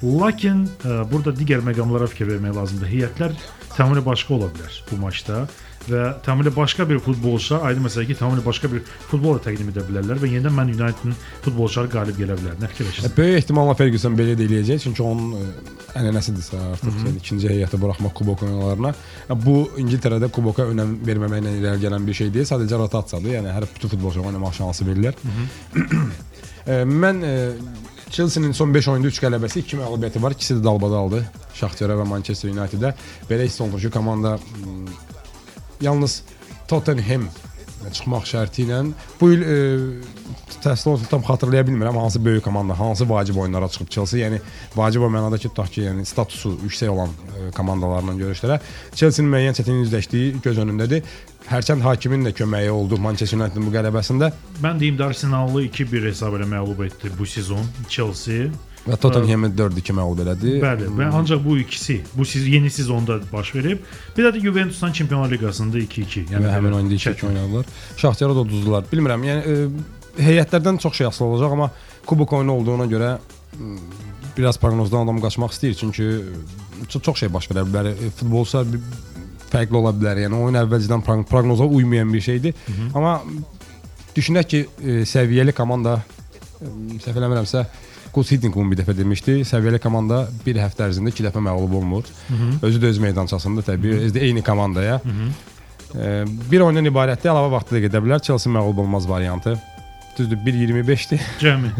Lakin 0.05 0.67
ə, 0.84 1.02
burada 1.11 1.34
digər 1.37 1.64
məqamlara 1.64 2.08
fikir 2.12 2.31
vermək 2.34 2.56
lazımdır. 2.56 2.93
Heyətlər 2.93 3.37
tamamilə 3.76 4.05
başqa 4.06 4.34
ola 4.37 4.50
bu 4.90 5.00
maçda 5.00 5.46
və 5.90 6.02
tamamilə 6.26 6.52
başqa 6.56 6.86
bir 6.88 6.98
futbolçular, 7.04 7.64
aydın 7.68 7.86
məsələ 7.86 8.06
ki, 8.10 8.16
tamamilə 8.18 8.44
başqa 8.46 8.70
bir 8.72 8.82
futbol 9.10 9.38
da 9.38 9.44
təqdim 9.46 9.70
edə 9.72 9.84
bilərlər 9.86 10.20
və 10.22 10.30
yenidən 10.32 10.54
mən 10.56 10.72
United-in 10.74 11.16
futbolçuları 11.44 11.92
qalib 11.92 12.20
gələ 12.20 12.36
bilər. 12.40 12.58
Nə 12.62 12.70
fikirləşirsən? 12.72 13.14
Böyük 13.16 13.40
ehtimalla 13.40 13.76
Ferguson 13.78 14.18
belə 14.18 14.36
də 14.38 14.46
eləyəcək, 14.48 14.82
çünki 14.86 15.04
onun 15.06 15.34
ə, 15.38 15.48
ənənəsidirsə 16.00 16.62
artıq 16.72 17.00
yəni, 17.02 17.16
ikinci 17.22 17.50
heyətə 17.52 17.80
buraxmaq 17.82 18.14
kubok 18.20 18.46
oyunlarına. 18.46 18.94
Ya, 19.30 19.38
Bu 19.46 19.56
İngiltərədə 19.82 20.30
kuboka 20.34 20.66
önəm 20.72 20.98
verməməklə 21.06 21.56
irəli 21.60 21.84
gələn 21.86 22.06
bir 22.06 22.20
şey 22.20 22.32
deyil, 22.34 22.48
sadəcə 22.48 22.80
rotasiyadır. 22.82 23.36
Yəni 23.38 23.52
hər 23.54 23.68
bütün 23.74 23.94
futbolçuya 23.94 24.26
oynamaq 24.26 24.56
şansı 24.58 24.86
verilir. 24.88 25.14
Ə, 26.66 26.82
Mən 26.90 27.22
Chelsea-nin 28.10 28.52
son 28.52 28.74
5 28.74 28.88
oyunda 28.88 29.08
3 29.08 29.18
qələbəsi, 29.22 29.60
2 29.66 29.78
məğlubiyyəti 29.80 30.22
var. 30.22 30.34
İkisi 30.36 30.54
də 30.58 30.64
dalbadaldı. 30.64 31.22
Şaxtara 31.58 31.96
və 31.98 32.06
Manchester 32.06 32.52
United-ə. 32.52 32.92
Belə 33.30 33.46
hiss 33.48 33.60
olunur 33.60 33.82
ki, 33.82 33.90
komanda 33.90 34.36
yalnız 35.81 36.23
Tottenham 36.69 37.28
çıxmaq 37.93 38.25
şərti 38.26 38.64
ilə 38.64 38.81
bu 39.20 39.31
il 39.34 39.43
e, 39.43 39.56
təsdiq 40.64 40.93
olsun 40.93 41.11
tam 41.11 41.23
xatırlaya 41.26 41.67
bilmirəm 41.67 41.99
hansı 42.00 42.25
böyük 42.25 42.44
komanda, 42.44 42.78
hansı 42.78 43.08
vacib 43.08 43.37
oyunlara 43.37 43.69
çıxıb 43.69 43.90
Chelsea. 43.90 44.20
Yəni 44.20 44.40
vacib 44.76 45.02
o 45.02 45.11
mənada 45.12 45.38
ki, 45.38 45.49
tutaq 45.49 45.70
ki, 45.75 45.84
yəni 45.87 46.05
statusu 46.08 46.56
yüksək 46.64 46.90
olan 46.90 47.11
e, 47.11 47.50
komandalarla 47.56 48.17
görüşlərə 48.19 48.60
Chelsea-nin 48.94 49.32
müəyyən 49.32 49.58
çətinlik 49.58 49.89
üzləşdiyi 49.89 50.36
göz 50.44 50.62
önündədir. 50.65 51.05
Hərçənd 51.50 51.84
hakimin 51.86 52.27
də 52.27 52.32
köməyi 52.34 52.70
oldu 52.74 52.98
Manchester 52.98 53.39
United-in 53.39 53.69
bu 53.69 53.74
qələbəsində 53.74 54.32
Mən 54.65 54.81
deyim 54.81 54.96
də 54.98 55.12
Arsenalı 55.12 55.69
2-1 55.69 56.08
hesab 56.10 56.34
ilə 56.39 56.48
məğlub 56.56 56.82
etdi 56.89 57.12
bu 57.19 57.27
sezon 57.27 57.69
Chelsea. 57.89 58.50
Və 58.86 58.96
Tottenhamı 59.02 59.48
4-2 59.58 59.94
məğlub 59.98 60.20
elədi. 60.24 60.52
Bəli, 60.62 60.88
və 60.98 61.08
ancaq 61.19 61.40
bu 61.44 61.56
ikisi 61.58 62.00
bu 62.14 62.24
siz 62.24 62.46
yeni 62.48 62.70
sezonda 62.70 63.19
baş 63.32 63.55
verib. 63.55 63.78
Bir 64.16 64.24
də 64.28 64.40
Juventusdan 64.40 64.93
Çempionlar 64.93 65.31
Liqasında 65.31 65.78
2-2. 65.78 66.26
Yəni 66.34 66.50
həmin 66.52 66.72
oyunda 66.78 66.94
2-2 66.94 66.98
çətin. 67.08 67.26
oynadılar. 67.28 67.66
Şaxtara 67.96 68.34
da 68.34 68.40
uduzdular. 68.46 68.84
Bilmirəm, 68.93 69.24
yəni 69.26 69.43
e, 69.52 70.22
heyətlərdən 70.22 70.78
çox 70.78 70.94
şey 71.00 71.06
asılı 71.06 71.26
olacaq, 71.28 71.52
amma 71.52 71.70
kubok 72.06 72.32
oyunu 72.32 72.52
olduğuna 72.52 72.86
görə 72.93 73.10
m, 73.58 73.76
biraz 74.36 74.58
proqnozdan 74.60 75.05
adam 75.05 75.19
qaçmaq 75.20 75.50
istəyir, 75.56 75.74
çünki 75.74 76.02
e, 76.05 76.86
çox, 76.88 77.02
çox 77.02 77.19
şey 77.24 77.32
baş 77.34 77.50
verə 77.50 77.66
bilər. 77.66 77.90
E, 77.96 78.10
Futbolçular 78.10 78.66
bir- 78.72 78.81
fərqli 79.50 79.76
ola 79.78 79.90
bilər. 79.94 80.19
Yəni 80.26 80.34
oyun 80.43 80.56
əvvəlcədən 80.62 81.02
proq- 81.06 81.24
proqnoza 81.31 81.64
uymayan 81.64 82.12
bir 82.12 82.20
şeydir. 82.20 82.55
Amma 82.94 83.20
düşünək 84.16 84.48
ki, 84.50 84.60
e, 84.82 84.96
səviyyəli 85.06 85.52
komanda 85.55 85.98
e, 86.60 86.66
səhv 87.05 87.19
eləmirəmsə 87.20 87.62
Gus 88.17 88.31
Hiddink 88.32 88.56
bir 88.56 88.79
dəfə 88.81 88.94
demişdi, 88.96 89.43
səviyyəli 89.44 89.79
komanda 89.85 90.23
bir 90.46 90.56
həftə 90.56 90.87
ərzində 90.89 91.13
2 91.13 91.27
dəfə 91.29 91.43
məğlub 91.44 91.75
olmur. 91.77 92.08
Özü 92.65 92.81
də 92.81 92.93
öz 92.94 92.99
meydançasında 93.05 93.65
təbii, 93.67 93.99
özü 94.06 94.17
də 94.17 94.23
eyni 94.25 94.43
komandaya. 94.43 95.01
E, 95.94 96.25
bir 96.51 96.65
oyundan 96.65 96.89
ibarətdir, 96.89 97.31
əlavə 97.32 97.53
vaxtda 97.53 97.77
da 97.77 97.82
gedə 97.85 98.01
bilər. 98.05 98.23
Chelsea 98.25 98.53
məğlub 98.53 98.81
olmaz 98.87 99.08
variantı. 99.08 99.58
Düzdür, 100.19 100.41
1.25-dir. 100.46 101.20
Cəmi. 101.44 101.75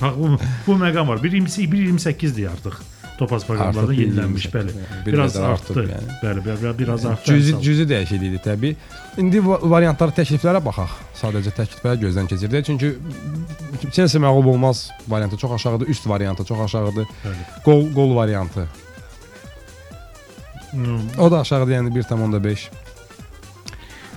Bax 0.00 0.16
bu 0.20 0.36
bu 0.66 0.76
məqam 0.84 1.08
var. 1.08 1.18
1.28-dir 1.24 2.50
artıq. 2.52 2.76
Topaz 3.20 3.44
proqramlarında 3.46 3.80
Artıq 3.92 4.00
yenilənmiş, 4.00 4.44
1.28, 4.48 4.54
bəli. 4.54 4.70
yəni 4.80 5.00
bir 5.06 5.12
Biraz 5.12 5.36
artdı. 5.36 5.52
artıb, 5.52 5.76
yəni. 5.92 6.14
Bəli, 6.22 6.44
biraz 6.44 6.78
biraz 6.78 7.06
artdı. 7.06 7.24
Cüzi 7.28 7.52
cüzi 7.62 7.84
dəyişiklikdir 7.90 8.42
təbii. 8.46 8.74
İndi 9.20 9.38
va- 9.44 9.60
variantları 9.70 10.14
təkliflərə 10.16 10.62
baxaq. 10.64 10.94
Sadəcə 11.22 11.52
təklifləri 11.58 12.00
gözdən 12.06 12.30
keçirdək. 12.32 12.64
Çünki 12.64 12.94
Chelsea 13.92 14.20
məğlub 14.22 14.46
olmaz 14.54 14.90
variantı 15.08 15.36
çox 15.36 15.52
aşağıdır, 15.52 15.86
üst 15.92 16.08
variantı 16.08 16.44
çox 16.44 16.60
aşağıdır. 16.60 17.04
Bəli. 17.04 17.44
Gol 17.64 17.90
gol 17.92 18.16
variantı. 18.16 18.64
Hmm, 20.70 21.00
O 21.18 21.30
da 21.30 21.40
aşağıdır, 21.40 21.72
yəni 21.72 21.94
1.5. 21.94 22.68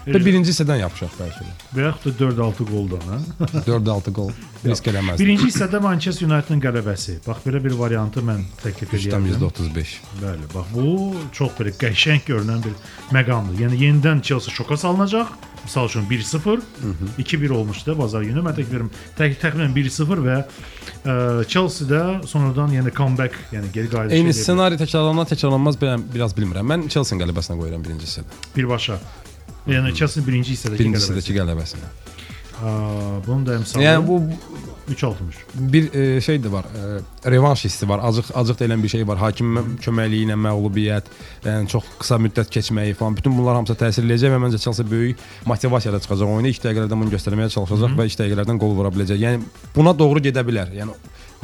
Və 0.03 0.19
birinci 0.19 0.51
hissədən 0.51 0.81
yapışaq 0.81 1.13
bəlkə 1.15 1.45
də. 1.45 1.53
Və 1.77 1.85
yaxud 1.87 2.17
da 2.19 2.25
4-6 2.35 2.65
qoldan, 2.67 3.05
hə? 3.07 3.61
4-6 3.67 4.11
gol 4.17 4.31
risk 4.65 4.89
eləməz. 4.91 5.21
Birinci 5.21 5.47
hissədə 5.47 5.79
Manchester 5.83 6.27
United-ın 6.27 6.59
qələbəsi. 6.65 7.15
Bax 7.27 7.45
belə 7.47 7.61
bir 7.63 7.77
variantı 7.79 8.23
mən 8.25 8.43
təklif 8.63 8.91
edirəm. 8.97 9.29
%35. 9.37 9.95
Bəli, 10.19 10.49
bax 10.53 10.73
bu 10.75 11.15
çox 11.39 11.55
belə 11.59 11.71
qəşəng 11.79 12.25
görünən 12.27 12.61
bir 12.67 12.75
məqamdır. 13.15 13.61
Yəni 13.63 13.79
yenidən 13.85 14.21
Chelsea 14.27 14.51
şoka 14.53 14.77
salınacaq. 14.83 15.31
Məsəl 15.63 15.85
üçün 15.87 16.03
1-0, 16.09 16.61
2-1 17.23 17.51
olmuşdu 17.55 17.93
bazar 17.99 18.25
günü. 18.27 18.41
Mən 18.43 18.57
təklif 18.57 18.73
edirəm 18.73 18.89
tə- 19.15 19.29
təxminən 19.39 19.71
1-0 19.71 20.23
və 20.25 20.37
ə, 20.43 21.13
Chelsea-də 21.47 22.01
sonradan 22.27 22.75
yəni 22.75 22.91
comeback, 22.97 23.37
yəni 23.55 23.71
geri 23.71 23.87
qayıdış 23.93 24.17
Eyni 24.19 24.33
ssenari 24.35 24.75
təkrarlanar, 24.81 25.29
təkrarlanmaz 25.31 25.79
ben 25.79 26.03
biraz 26.13 26.35
bilmirəm. 26.35 26.67
Mən 26.67 26.89
Chelsea-nin 26.91 27.23
qələbəsinə 27.23 27.55
qoyuram 27.61 27.85
birinci 27.87 28.09
hissədə. 28.09 28.41
birbaşa. 28.57 28.99
Yəni 29.67 29.93
Chelsea 29.95 30.23
birinci 30.25 30.57
hissədəki 30.57 30.83
Birinci 30.83 30.99
hissədəki 30.99 31.37
qələbəsinə. 31.37 31.91
Ə, 32.63 32.71
Bunun 33.25 33.45
da 33.47 33.55
əmsalı 33.57 33.83
Yəni 33.83 34.03
bu 34.07 34.17
3-60. 34.91 35.39
bir 35.55 35.93
e, 35.93 36.21
şey 36.21 36.43
de 36.43 36.51
var. 36.51 36.65
E, 36.65 37.31
revanş 37.31 37.63
hissi 37.65 37.89
var. 37.89 37.99
Acıq 38.03 38.31
acıq 38.35 38.59
da 38.59 38.65
elən 38.65 38.83
bir 38.83 38.91
şey 38.91 39.07
var. 39.07 39.17
Hakim 39.17 39.55
köməkliyi 39.83 40.27
ilə 40.27 40.35
məğlubiyyət, 40.35 41.07
yəni 41.45 41.71
çox 41.71 41.87
qısa 42.01 42.19
müddət 42.19 42.51
keçməyi 42.51 42.93
falan. 42.99 43.15
Bütün 43.17 43.37
bunlar 43.37 43.55
hamısı 43.55 43.77
təsir 43.79 44.03
eləyəcək 44.03 44.35
və 44.35 44.41
məncə 44.43 44.59
Chelsea 44.59 44.89
böyük 44.91 45.23
motivasiyayla 45.47 46.03
çıxacaq 46.03 46.35
oyuna. 46.35 46.51
2 46.51 46.63
dəqiqələrdən 46.67 47.03
bunu 47.05 47.15
göstərməyə 47.15 47.49
çalışacaq 47.55 47.95
və 47.99 48.07
2 48.11 48.19
dəqiqələrdən 48.21 48.59
qol 48.59 48.75
vura 48.75 48.91
biləcək. 48.91 49.23
Yəni 49.23 49.43
buna 49.75 49.95
doğru 49.99 50.23
gedə 50.27 50.43
bilər. 50.43 50.75
Yəni 50.75 50.99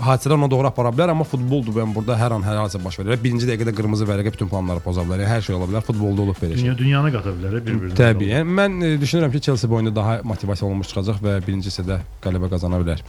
hadisələr 0.06 0.38
ona 0.39 0.50
doğru 0.51 0.70
apara 0.70 0.91
bilər, 0.96 1.13
amma 1.13 1.27
futboldur. 1.27 1.75
Ben 1.75 1.94
burada 1.96 2.18
hər 2.20 2.36
an 2.38 2.46
hər 2.46 2.60
hadisə 2.63 2.82
baş 2.84 3.00
verir. 3.01 3.22
Birinci 3.24 3.48
dəqiqədə 3.50 3.75
qırmızı 3.77 4.08
vərəqə 4.10 4.34
bütün 4.36 4.51
planları 4.51 4.84
poza 4.86 5.06
bilər. 5.06 5.24
Yəni, 5.24 5.32
hər 5.36 5.48
şey 5.48 5.58
ola 5.60 5.70
bilər. 5.70 5.86
Futbolda 5.88 6.25
olub 6.27 6.41
belə 6.41 6.56
şey. 6.56 6.65
Dünya 6.65 6.77
dünyanı 6.82 7.13
qata 7.15 7.36
bilər 7.38 7.58
bir-birinə. 7.62 7.96
Təbii. 8.00 8.34
Yəni, 8.36 8.60
mən 8.60 8.77
e, 8.82 8.91
düşünürəm 9.01 9.34
ki, 9.36 9.41
Chelsea 9.50 9.70
bu 9.70 9.79
oyunda 9.79 9.96
daha 9.96 10.20
motivasiya 10.24 10.68
olunmuş 10.70 10.94
çıxacaq 10.94 11.24
və 11.25 11.39
birinci 11.48 11.74
hissədə 11.74 12.01
qələbə 12.24 12.51
qazana 12.56 12.82
bilər. 12.84 13.03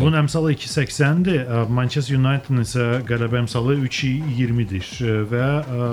Bunun 0.00 0.18
əmsalı 0.22 0.52
2.80-dir. 0.54 1.40
Ə, 1.48 1.62
Manchester 1.68 2.16
United-ın 2.18 2.62
isə 2.62 2.84
qələbə 3.08 3.40
əmsalı 3.44 3.74
3.20-dir 3.88 4.88
Ə, 4.88 5.14
və 5.30 5.46
ə, 5.60 5.88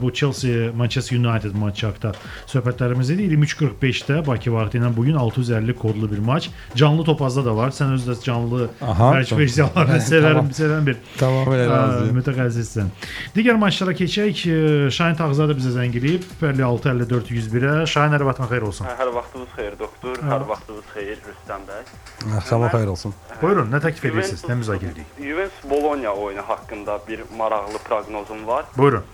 bu 0.00 0.10
Chelsea 0.12 0.70
Manchester 0.76 1.16
United 1.18 1.54
matçı 1.56 1.86
haqqında 1.88 2.12
söhbətlərimiz 2.52 3.12
idi. 3.14 3.28
23:45-də 3.34 4.20
Bakı 4.26 4.52
vaxtı 4.52 4.78
ilə 4.80 4.90
bu 4.96 5.04
gün 5.08 5.14
650 5.20 5.74
kodlu 5.76 6.10
bir 6.12 6.18
maç. 6.18 6.50
Canlı 6.76 7.04
topazda 7.04 7.44
da 7.44 7.56
var. 7.56 7.70
Sən 7.76 7.94
özü 7.96 8.10
də 8.12 8.18
canlı 8.24 8.68
tamam. 8.80 9.14
versiyalarını 9.16 10.00
sevərəm, 10.10 10.36
Tamam. 10.36 10.50
sevən 10.60 10.86
bir 10.86 11.00
Tamamilə 11.20 11.66
ə, 11.66 11.70
razıyam. 11.72 12.18
mütəxəssissən. 12.20 12.92
Digər 13.36 13.58
maçlara 13.60 13.94
keçək. 13.96 14.44
Şahin 14.96 15.16
Tağzadə 15.18 15.56
bizə 15.58 15.72
zəng 15.76 15.96
eləyib 16.00 16.24
56 16.42 16.88
54 16.92 17.30
101-ə. 17.36 17.74
Şahin 17.90 18.14
hər 18.16 18.24
vaxtın 18.28 18.50
xeyir 18.52 18.66
olsun. 18.68 18.86
Hər 19.00 19.12
vaxtınız 19.16 19.48
xeyir 19.56 19.78
doktor, 19.80 20.20
hər 20.30 20.44
vaxtınız 20.48 20.92
xeyir 20.94 21.18
Rüstəm 21.26 21.64
bəy. 21.68 21.82
Sabah 22.66 22.78
xeyir 22.78 22.90
olsun. 22.90 23.14
Buyurun, 23.42 23.68
nə 23.70 23.78
təklif 23.82 24.04
edirsiniz? 24.10 24.42
Nə 24.48 24.56
müzakirə 24.58 24.90
edirik? 24.94 25.10
Juventus 25.22 25.70
Bologna 25.70 26.14
oyunu 26.14 26.42
haqqında 26.48 26.98
bir 27.08 27.22
maraqlı 27.38 27.78
proqnozum 27.78 28.46
var. 28.46 28.64
Buyurun. 28.76 29.04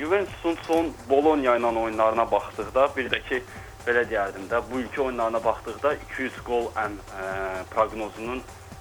Juventusun 0.00 0.56
son 0.66 0.92
Bologna 1.10 1.56
ilə 1.58 1.72
oyunlarına 1.82 2.30
baxdıqda, 2.30 2.88
bir 2.96 3.10
də 3.12 3.20
ki 3.28 3.42
belə 3.86 4.04
deyərdim 4.08 4.48
də, 4.48 4.62
bu 4.70 4.80
ilki 4.80 5.02
oyunlarına 5.02 5.44
baxdıqda 5.44 5.94
200 5.94 6.38
qol 6.46 6.70
ən 6.80 6.96
ə, 6.96 7.26
proqnozunun 7.74 8.40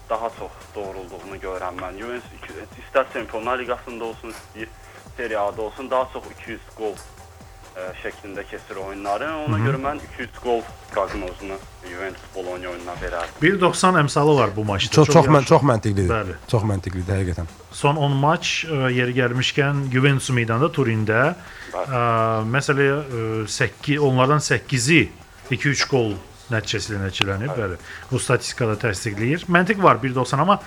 daha 0.10 0.30
çox 0.39 0.51
doğruluğunu 0.75 1.42
görürəm 1.44 1.82
mən. 1.84 2.00
Juventus 2.00 2.80
istər 2.86 3.12
Çempionlar 3.13 3.60
Liqasında 3.60 4.06
olsun, 4.06 4.32
istəyir 4.32 4.72
Serie 5.18 5.38
A-da 5.38 5.62
olsun, 5.62 5.92
daha 5.92 6.10
çox 6.13 6.24
200 6.39 6.62
qol 6.77 6.96
ə, 7.77 7.88
şəklində 8.01 8.44
keçir 8.50 8.80
oyunları. 8.84 9.30
Ona 9.48 9.60
görə 9.63 9.80
mən 9.82 10.01
200 10.18 10.39
qol 10.44 10.62
proqnozunu 10.94 11.58
Juventus 11.88 12.27
Bologna 12.36 12.70
oyununa 12.74 12.96
verərdim. 13.01 13.39
1.90 13.42 14.00
əmsalı 14.03 14.36
var 14.39 14.53
bu 14.56 14.65
maçda. 14.68 14.94
Çox 14.96 15.12
çox 15.13 15.27
mən 15.27 15.42
yaxşı. 15.42 15.51
çox 15.53 15.65
məntiqlidir. 15.72 16.12
Bəli. 16.13 16.38
Çox 16.51 16.68
məntiqlidir 16.70 17.22
həqiqətən. 17.22 17.50
Son 17.72 17.98
10 17.98 18.20
maç 18.22 18.53
ə, 18.68 18.92
yeri 18.94 19.15
gəlmişkən 19.18 19.88
Juventus 19.94 20.30
meydanda 20.36 20.70
Turində 20.74 21.24
ə, 21.74 22.03
məsələ 22.53 22.89
ə, 22.94 23.25
8 23.50 23.98
onlardan 24.10 24.44
8-i 24.44 25.01
2-3 25.51 25.89
qol 25.92 26.13
nəticəsi 26.51 26.93
ilə 26.93 27.03
nəticələnib. 27.05 27.53
Bəli. 27.57 27.77
Bu 28.12 28.19
statistikada 28.19 28.75
təsdiqləyir. 28.81 29.47
Məntiq 29.51 29.81
var 29.83 30.01
1.90 30.03 30.43
amma 30.43 30.59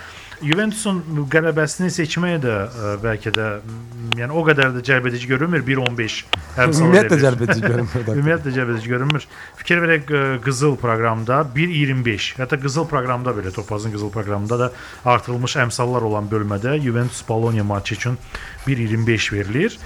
Juventusun 0.44 0.98
qələbəsini 1.32 1.88
seçməyə 1.92 2.40
də 2.42 2.54
ə, 2.54 2.90
bəlkə 3.00 3.30
də 3.32 3.44
m, 3.64 3.76
yəni 4.18 4.34
o 4.36 4.42
qədər 4.44 4.74
də 4.74 4.82
cəlbedici 4.84 5.30
görünmür 5.30 5.62
1.15 5.64 6.16
əmsalı. 6.60 6.82
Ümumiyyətlə 6.82 7.08
verilir. 7.08 7.22
cəlbedici 7.24 7.64
görünmür. 7.64 8.10
Ümumiyyətlə 8.16 8.52
cəlbedici 8.58 8.92
görünmür. 8.92 9.26
Fikir 9.62 9.80
verək 9.84 10.12
ə, 10.12 10.20
qızıl 10.44 10.76
proqramda 10.82 11.40
1.25, 11.56 12.28
hətta 12.42 12.60
qızıl 12.60 12.88
proqramda 12.90 13.32
belə 13.38 13.54
Topazın 13.56 13.96
qızıl 13.96 14.12
proqramında 14.12 14.60
da 14.60 14.70
artırılmış 15.08 15.56
əmsallar 15.64 16.04
olan 16.04 16.28
bölmədə 16.28 16.76
Juventus 16.84 17.24
Bologna 17.28 17.64
maçı 17.64 17.96
üçün 17.96 18.20
1.25 18.66 19.32
verilir. 19.32 19.78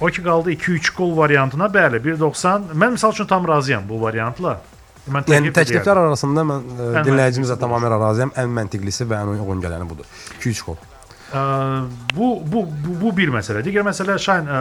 O 0.00 0.06
ki 0.06 0.22
qaldı 0.22 0.56
2-3 0.56 0.94
qol 0.96 1.16
variantına. 1.16 1.68
Bəli, 1.68 2.00
1.90. 2.00 2.72
Mən 2.72 2.96
məsəl 2.96 3.12
üçün 3.12 3.28
tam 3.28 3.48
razıyam 3.48 3.84
bu 3.88 4.00
variantla. 4.00 4.60
Yəni 5.08 5.50
təklif 5.52 5.56
təkliflər 5.58 5.98
edirəm. 5.98 6.12
arasında 6.12 6.44
mən 6.50 6.68
ə, 6.68 6.86
Ən 7.00 7.08
dinləyicimizə 7.08 7.56
məntiqlisi 7.56 7.60
tamamilə 7.60 7.98
razıyam. 8.02 8.32
Ən 8.38 8.54
məntiqlisi 8.60 9.08
və 9.08 9.22
ən 9.22 9.34
uyğun 9.34 9.64
gələni 9.64 9.88
budur. 9.88 10.06
2-3 10.42 10.64
qol. 10.68 10.78
Ə, 11.28 11.40
bu 12.16 12.42
bu 12.52 12.62
bu, 12.84 12.94
bu 13.00 13.10
bir 13.16 13.28
məsələ. 13.28 13.60
Digər 13.66 13.84
məsələ 13.84 14.14
Şahin, 14.22 14.46
ə, 14.48 14.60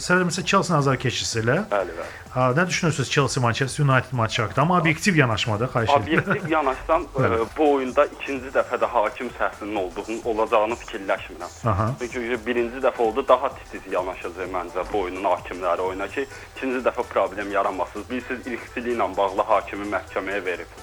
sən 0.00 0.22
məsələn 0.24 0.46
Chelsea 0.48 0.76
nazar 0.76 0.96
keçirsə 0.96 1.42
ilə, 1.42 1.56
Bəli, 1.68 1.92
bəli. 1.98 2.54
nə 2.56 2.64
düşünürsüz 2.70 3.10
Chelsea 3.10 3.42
Manchester 3.42 3.84
United 3.84 4.12
maçı 4.16 4.42
haqqında? 4.42 4.62
Amma 4.62 4.78
obyektiv 4.80 5.16
yanaşmada 5.16 5.68
xahiş 5.74 5.90
edirəm. 5.90 6.02
Obyektiv 6.02 6.50
yanaşsam 6.56 7.02
e, 7.02 7.28
bu 7.58 7.68
oyunda 7.74 8.06
ikinci 8.06 8.48
dəfə 8.56 8.80
də 8.80 8.88
hakim 8.94 9.28
səhvinin 9.38 9.76
olduğunu 9.82 10.18
olacağını 10.24 10.74
fikirləşmirəm. 10.84 11.68
Aha. 11.68 11.90
Çünki 12.00 12.40
birinci 12.46 12.80
dəfə 12.86 13.02
oldu 13.02 13.28
daha 13.28 13.52
titiz 13.58 13.92
yanaşacaq 13.92 14.48
məncə 14.56 14.88
bu 14.92 15.04
oyunun 15.04 15.24
hakimləri 15.34 15.80
oyuna 15.90 16.08
ki, 16.08 16.26
ikinci 16.56 16.80
dəfə 16.88 17.04
problem 17.12 17.52
yaranmasın. 17.52 18.08
Bilirsiniz 18.10 18.46
irqçiliyi 18.46 18.96
ilə 18.96 19.12
bağlı 19.16 19.44
hakimi 19.52 19.92
məhkəməyə 19.92 20.44
verib. 20.44 20.76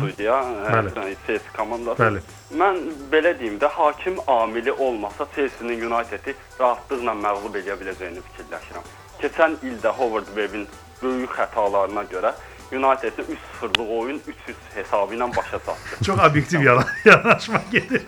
Sudya, 0.00 0.42
Bəli. 0.70 1.16
Chelsea 1.26 1.52
komandası. 1.56 2.02
Bəli. 2.02 2.22
Mən 2.54 2.76
belə 3.10 3.32
deyim 3.38 3.56
də 3.58 3.66
hakim 3.74 4.18
amili 4.30 4.72
olmasa 4.72 5.26
Chelsea-nin 5.34 5.80
United-i 5.90 6.34
rahatlıqla 6.60 7.14
məğlub 7.22 7.56
edə 7.58 7.74
biləcəyini 7.80 8.22
fikirləşirəm. 8.28 8.84
Keçən 9.22 9.56
ildə 9.66 9.90
Howard 9.98 10.28
Webb-in 10.36 10.68
böyük 11.02 11.30
xətalarına 11.34 12.04
görə 12.12 12.32
United-in 12.72 13.24
3-0-lıq 13.62 13.90
oyun 13.98 14.18
3-3 14.18 14.54
hesabı 14.74 15.14
ilə 15.14 15.28
başa 15.36 15.50
çatdı. 15.58 16.04
Çox 16.06 16.18
obyektiv 16.30 16.60
yana- 16.62 16.86
yanaşma 17.04 17.60
gedir. 17.72 18.02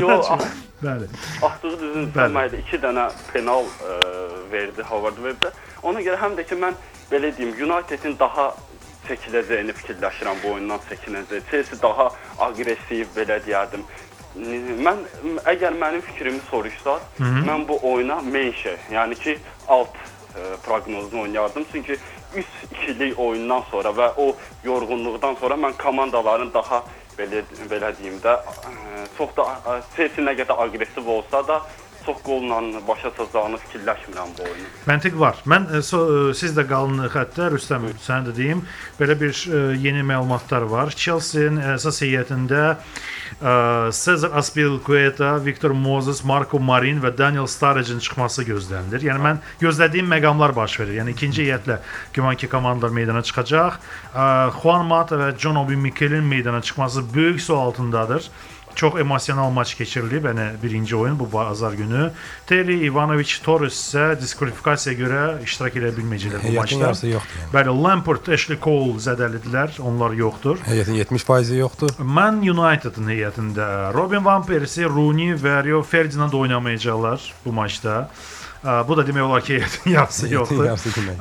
Yox, 0.00 0.26
ah. 0.30 0.40
Bəli. 0.84 1.06
Atdığı 1.42 1.80
düzün 1.80 2.06
tutmaydı. 2.12 2.56
2 2.56 2.76
dənə 2.76 3.10
penal 3.32 3.64
ə, 3.64 3.94
verdi 4.52 4.82
Howard 4.82 5.16
Webb-də. 5.16 5.50
Ona 5.82 6.00
görə 6.00 6.16
həm 6.22 6.36
də 6.38 6.44
ki 6.48 6.54
mən 6.54 6.76
belə 7.10 7.32
deyim, 7.36 7.52
United-in 7.70 8.18
daha 8.18 8.54
çəkiləcəyini 9.08 9.74
fikirləşirəm 9.80 10.42
bu 10.42 10.52
oyundan 10.56 10.84
çəkinəcək. 10.90 11.48
Chelsea 11.50 11.80
daha 11.82 12.10
aqressiv 12.48 13.10
belə 13.16 13.40
deyərdim. 13.46 13.86
Mən 14.84 15.02
əgər 15.50 15.74
mənim 15.80 16.04
fikrimi 16.06 16.40
soruşsaz, 16.50 17.02
mən 17.18 17.64
bu 17.68 17.78
oyuna 17.90 18.20
Menşe, 18.22 18.76
yəni 18.92 19.18
ki 19.18 19.38
alt 19.68 19.96
ə, 19.98 20.54
proqnozunu 20.66 21.22
oynayardım. 21.22 21.66
Çünki 21.72 21.98
3-2-lik 22.36 23.18
oyundan 23.18 23.64
sonra 23.70 23.90
və 23.96 24.12
o 24.16 24.28
yorğunluqdan 24.64 25.40
sonra 25.40 25.54
mən 25.54 25.76
komandaların 25.82 26.52
daha 26.54 26.84
belə 27.18 27.42
belə 27.70 27.92
deyim 27.98 28.20
də 28.22 28.36
ə, 28.36 29.04
çox 29.16 29.34
da 29.36 29.48
Chelsea 29.96 30.24
nə 30.24 30.36
qədər 30.38 30.64
aqressiv 30.68 31.08
olsa 31.16 31.42
da 31.48 31.62
çox 32.06 32.22
qolla 32.22 32.58
başa 32.88 33.10
çatacağını 33.10 33.56
fikirləşmirəm 33.56 34.30
bu 34.38 34.42
oyunu. 34.42 34.68
Məntiq 34.88 35.18
var. 35.18 35.36
Mən 35.46 35.68
e, 35.76 35.82
so, 35.82 36.00
e, 36.30 36.34
siz 36.34 36.54
də 36.56 36.64
qalın 36.68 37.08
xəttə 37.12 37.50
Rüstəm 37.54 37.88
sən 38.04 38.28
də 38.28 38.34
deyim, 38.36 38.62
belə 39.00 39.16
bir 39.20 39.34
e, 39.34 39.60
yeni 39.82 40.02
məlumatlar 40.06 40.66
var. 40.70 40.94
Chelsea-nin 40.96 41.60
əsas 41.74 42.00
heyətində 42.04 42.62
e, 42.72 43.52
Cesar 43.92 44.36
Azpilicueta, 44.40 45.36
Victor 45.44 45.74
Moses, 45.76 46.24
Marco 46.24 46.58
Marin 46.58 47.02
və 47.04 47.12
Daniel 47.18 47.46
Sturridge'in 47.46 48.02
çıxması 48.04 48.46
gözlənilir. 48.48 49.08
Yəni 49.10 49.24
mən 49.28 49.42
gözlədiyim 49.62 50.08
məqamlar 50.16 50.56
baş 50.56 50.80
verir. 50.80 51.00
Yəni 51.02 51.16
ikinci 51.16 51.48
heyətlə 51.48 51.80
güman 52.14 52.36
ki 52.36 52.48
komandalar 52.48 52.94
meydana 52.94 53.22
çıxacaq. 53.22 53.80
E, 54.14 54.28
Juan 54.60 54.86
Mata 54.86 55.20
və 55.20 55.32
John 55.38 55.60
Obi 55.64 55.76
Mikel'in 55.76 56.24
meydana 56.24 56.62
çıxması 56.62 57.04
böyük 57.14 57.40
sual 57.40 57.66
altındadır. 57.68 58.30
Çox 58.78 58.94
emosional 59.00 59.50
maç 59.50 59.72
keçirilib, 59.74 60.28
yəni 60.30 60.44
birinci 60.62 60.96
oyun 60.96 61.18
bu 61.18 61.26
bazar 61.32 61.72
günü. 61.74 62.12
Terry 62.46 62.76
Ivanovic 62.86 63.32
Torres 63.42 63.74
isə 63.74 64.04
diskvalifikasiyaya 64.20 64.98
görə 65.00 65.22
iştirak 65.42 65.80
edə 65.80 65.90
bilməyəcəklər 65.96 66.44
bu 66.44 66.52
maçda. 66.54 66.92
yoxdur. 66.92 67.08
Yəni. 67.16 67.48
Bəli, 67.56 67.74
Lampard, 67.82 68.30
Ashley 68.36 68.58
Cole 68.62 69.02
zədəlidilər, 69.02 69.80
onlar 69.82 70.14
yoxdur. 70.14 70.62
Heyətin 70.68 70.94
70% 70.94 71.58
yoxdur. 71.58 71.96
Man 71.98 72.38
United-ın 72.38 73.10
heyətində 73.10 73.68
Robin 73.98 74.22
van 74.24 74.46
Persie, 74.46 74.86
Rooney 74.86 75.34
və 75.34 75.58
Rio 75.66 75.82
Ferdinand 75.82 76.38
oynamayacaqlar 76.38 77.32
bu 77.44 77.52
maçda. 77.58 78.04
Bu 78.64 78.96
da 78.96 79.04
demək 79.06 79.22
olar 79.22 79.42
ki, 79.46 79.58
heyətin 79.62 79.90
yarısı 79.90 80.28
yoxdur. 80.34 80.64
Yarısı 80.64 80.90
demək. 80.96 81.20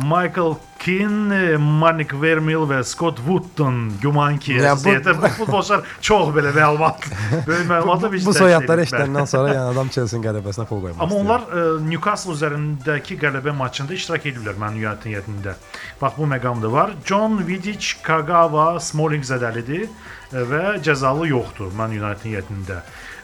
Michael 0.00 0.54
Keane, 0.80 1.56
Manik 1.60 2.14
Vermil 2.22 2.62
və 2.70 2.78
Scott 2.88 3.18
Woodton 3.20 3.92
güman 4.00 4.38
ki, 4.40 4.52
Ya 4.52 4.72
bu- 4.76 5.28
futbolçular 5.36 5.82
çox 6.00 6.30
belə 6.32 6.54
məlumat, 6.56 7.04
böyük 7.46 7.68
məlumatı 7.68 8.12
biz 8.12 8.26
Bu 8.26 8.32
soyadları 8.34 8.86
eşidəndən 8.86 9.28
sonra 9.28 9.52
yəni 9.52 9.74
adam 9.74 9.90
Chelsea-nin 9.92 10.24
qələbəsinə 10.24 10.64
pul 10.70 10.80
qoymaq. 10.86 11.02
Amma 11.04 11.18
onlar 11.20 11.44
ə, 11.52 11.66
Newcastle 11.84 12.32
üzərindəki 12.38 13.18
qələbə 13.20 13.52
maçında 13.60 13.94
iştirak 13.98 14.30
ediblər 14.32 14.56
mənim 14.56 14.80
heyətində. 15.12 15.58
Bax 16.00 16.16
bu 16.16 16.30
məqamda 16.32 16.72
var. 16.72 16.96
John 17.04 17.36
Vidic, 17.44 17.98
Kagawa, 18.06 18.80
Smalling 18.80 19.26
zədəlidir 19.28 19.84
ə, 19.84 20.48
və 20.48 20.64
cəzalı 20.80 21.28
yoxdur 21.34 21.76
United 21.76 22.24
heyətində. 22.24 22.80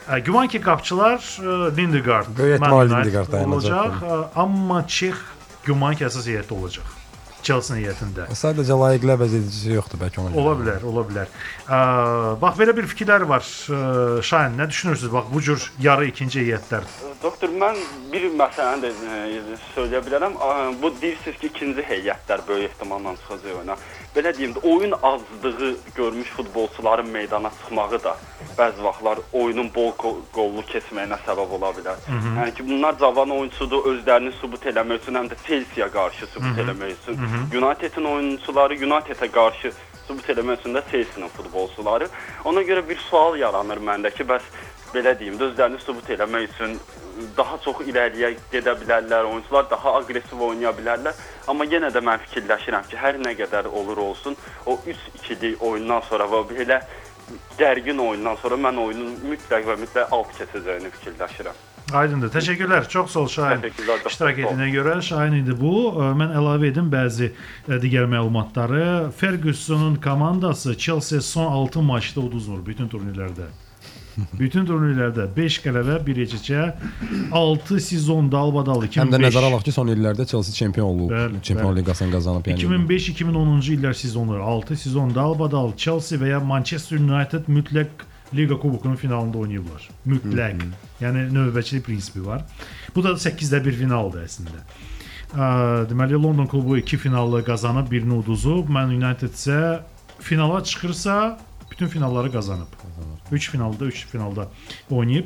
Ə, 0.07 0.21
Güman 0.25 0.49
ki, 0.49 0.61
qapçılar 0.63 1.19
Lindegaard, 1.77 2.29
United 2.39 2.91
Lindegaard 2.91 3.33
olacaq, 3.47 4.05
amma 4.37 4.85
Çex 4.87 5.17
güman 5.67 5.97
ki, 5.99 6.07
əsas 6.07 6.29
heyətdə 6.31 6.55
olacaq. 6.55 6.95
Chelsea 7.47 7.77
heyətində. 7.79 8.25
Sadəcə 8.35 8.75
layiqli 8.75 9.13
əvəz 9.15 9.35
edicisi 9.39 9.75
yoxdur 9.77 10.01
bəlkə 10.01 10.19
ona. 10.19 10.31
görə. 10.35 10.41
Ola 10.43 10.55
bilər, 10.59 10.87
ola 10.91 11.03
bilər. 11.07 11.29
Ə, 11.71 11.77
bax 12.43 12.57
belə 12.59 12.75
bir 12.75 12.89
fikirlər 12.91 13.23
var. 13.31 13.45
Şahin, 14.27 14.57
nə 14.59 14.67
düşünürsüz? 14.73 15.13
Bax 15.15 15.29
bu 15.31 15.43
cür 15.47 15.69
yarı 15.83 16.09
ikinci 16.11 16.43
heyətlər. 16.43 16.89
Doktor, 17.23 17.55
mən 17.63 17.79
bir 18.11 18.27
məsələni 18.41 18.83
də 18.83 18.91
e, 18.91 19.59
söyləyə 19.77 20.03
bilərəm. 20.09 20.35
Bu 20.83 20.91
deyirsiniz 20.99 21.39
ki, 21.39 21.53
ikinci 21.55 21.87
heyətlər 21.87 22.43
böyük 22.49 22.73
ehtimalla 22.73 23.15
çıxacaq 23.23 23.55
oyuna. 23.61 23.79
Belə 24.17 24.33
deyim 24.39 24.53
də, 24.57 24.61
oyun 24.65 24.95
azlığı 25.03 25.77
görmüş 25.95 26.29
futbolçuların 26.29 27.09
meydana 27.09 27.51
çıxmağı 27.59 28.03
da 28.05 28.17
bəzi 28.59 28.85
vaxtlar 28.85 29.19
oyunun 29.33 29.69
bol 29.75 29.91
qol- 30.03 30.23
qollu 30.33 30.63
keçməyinə 30.73 31.19
səbəb 31.27 31.51
ola 31.59 31.71
bilər. 31.77 31.99
Yəni 32.39 32.55
ki, 32.57 32.65
bunlar 32.69 32.99
cavan 32.99 33.31
oyunçudur, 33.31 33.85
özlərini 33.93 34.33
sübut 34.41 34.65
eləmək 34.73 35.03
üçün, 35.03 35.15
həm 35.21 35.29
də 35.33 35.37
Chelsea-yə 35.47 35.91
qarşı 35.93 36.27
sübut 36.33 36.63
eləmək 36.65 36.95
üçün. 36.97 37.21
United-in 37.61 38.05
oyunçuları 38.15 38.75
United-ə 38.89 39.29
qarşı 39.39 39.73
sübut 40.07 40.29
eləmək 40.33 40.61
üçün 40.61 40.75
də 40.75 40.83
Chelsea-nin 40.91 41.29
futbolçuları. 41.37 42.09
Ona 42.45 42.63
görə 42.63 42.89
bir 42.89 42.97
sual 43.11 43.37
yaranır 43.37 43.77
məndə 43.91 44.15
ki, 44.17 44.25
bəs 44.25 44.49
belə 44.95 45.19
deyim 45.21 45.37
də 45.37 45.51
özlərini 45.53 45.81
sübut 45.85 46.09
eləmək 46.17 46.49
üçün 46.55 46.79
daha 47.37 47.59
çox 47.65 47.83
irəliyə 47.89 48.35
gedə 48.53 48.75
bilərlər, 48.81 49.29
oyunçular 49.31 49.69
daha 49.71 49.97
aqressiv 50.01 50.41
oynaya 50.49 50.73
bilərlər. 50.77 51.15
Amma 51.49 51.67
yenə 51.69 51.93
də 51.95 52.03
mən 52.05 52.23
fikirləşirəm 52.27 52.89
ki, 52.91 52.99
hər 53.01 53.21
nə 53.23 53.37
qədər 53.39 53.71
olur 53.71 53.99
olsun, 54.11 54.37
o 54.67 54.79
3-2-lik 54.87 55.63
oyundan 55.63 56.05
sonra 56.09 56.29
və 56.31 56.43
belə 56.51 56.83
gərgin 57.59 57.99
oyundan 57.99 58.37
sonra 58.43 58.59
mən 58.69 58.83
oyunun 58.83 59.17
mütləq 59.31 59.65
və 59.67 59.81
mütləq 59.81 60.13
alt 60.15 60.37
keçəcəyini 60.39 60.93
fikirləşirəm. 60.99 61.65
Aydındır. 61.95 62.33
Təşəkkürlər. 62.35 62.89
Çox 62.91 63.13
sağ 63.15 63.21
ol 63.21 63.29
Şahin. 63.31 63.61
İştirak 64.11 64.41
etdiyinə 64.43 64.67
görə 64.75 64.97
Şahin 65.07 65.37
idi 65.39 65.55
bu. 65.55 65.93
Mən 66.19 66.35
əlavə 66.35 66.73
edim 66.73 66.89
bəzi 66.91 67.31
digər 67.69 68.09
məlumatları. 68.11 69.13
Fergusonun 69.15 69.95
komandası 70.03 70.75
Chelsea 70.79 71.21
son 71.21 71.47
6 71.47 71.83
maçda 71.87 72.21
uduzmur 72.27 72.67
bütün 72.67 72.91
turnirlərdə. 72.91 73.47
Bütün 74.41 74.67
turnirlərdə 74.69 75.27
5 75.37 75.59
qələbə, 75.65 75.99
1 76.07 76.21
keçə, 76.33 76.65
6 77.37 77.81
sezon 77.85 78.31
dalbadal 78.33 78.85
2005. 78.87 78.99
Həm 79.03 79.13
də 79.15 79.21
nəzərə 79.27 79.51
alaq 79.51 79.67
ki, 79.67 79.75
son 79.77 79.93
illərdə 79.93 80.27
Chelsea 80.31 80.55
çempion 80.57 80.89
olub. 80.89 81.13
Bəli, 81.13 81.41
Çempionlar. 81.45 81.77
Liqasını 81.81 82.15
qazanıb 82.17 82.51
yəni. 82.51 82.65
2005-2010-cu 82.65 83.77
illər 83.77 83.97
sezonları 84.01 84.43
6 84.57 84.77
sezon 84.87 85.15
dalbadal 85.15 85.75
Chelsea 85.77 86.19
və 86.21 86.33
ya 86.35 86.41
Manchester 86.41 87.01
United 87.01 87.49
mütləq 87.53 88.07
Liqa 88.35 88.59
Kubokunun 88.59 88.97
finalında 88.97 89.39
oynayıblar. 89.39 89.89
Mütləq. 90.07 90.65
Yəni 91.01 91.29
növbəçilik 91.31 91.85
prinsipi 91.87 92.25
var. 92.27 92.43
Bu 92.95 93.05
da 93.05 93.15
8-də 93.15 93.61
1 93.65 93.77
finaldır 93.85 94.25
əslində. 94.27 94.65
Ə, 95.37 95.47
Deməli 95.91 96.19
London 96.19 96.49
klubu 96.51 96.79
2 96.81 96.97
finalı 96.97 97.45
qazanıb, 97.45 97.91
birini 97.91 98.19
uduzub. 98.19 98.69
Man 98.73 98.91
United 98.95 99.35
isə 99.37 99.61
finala 100.19 100.65
çıxırsa 100.65 101.39
bütün 101.71 101.87
finalları 101.87 102.33
qazanıb. 102.33 102.67
3 103.33 103.51
finalda, 103.51 103.85
3 103.85 104.07
finalda 104.07 104.49
oynayıb. 104.91 105.25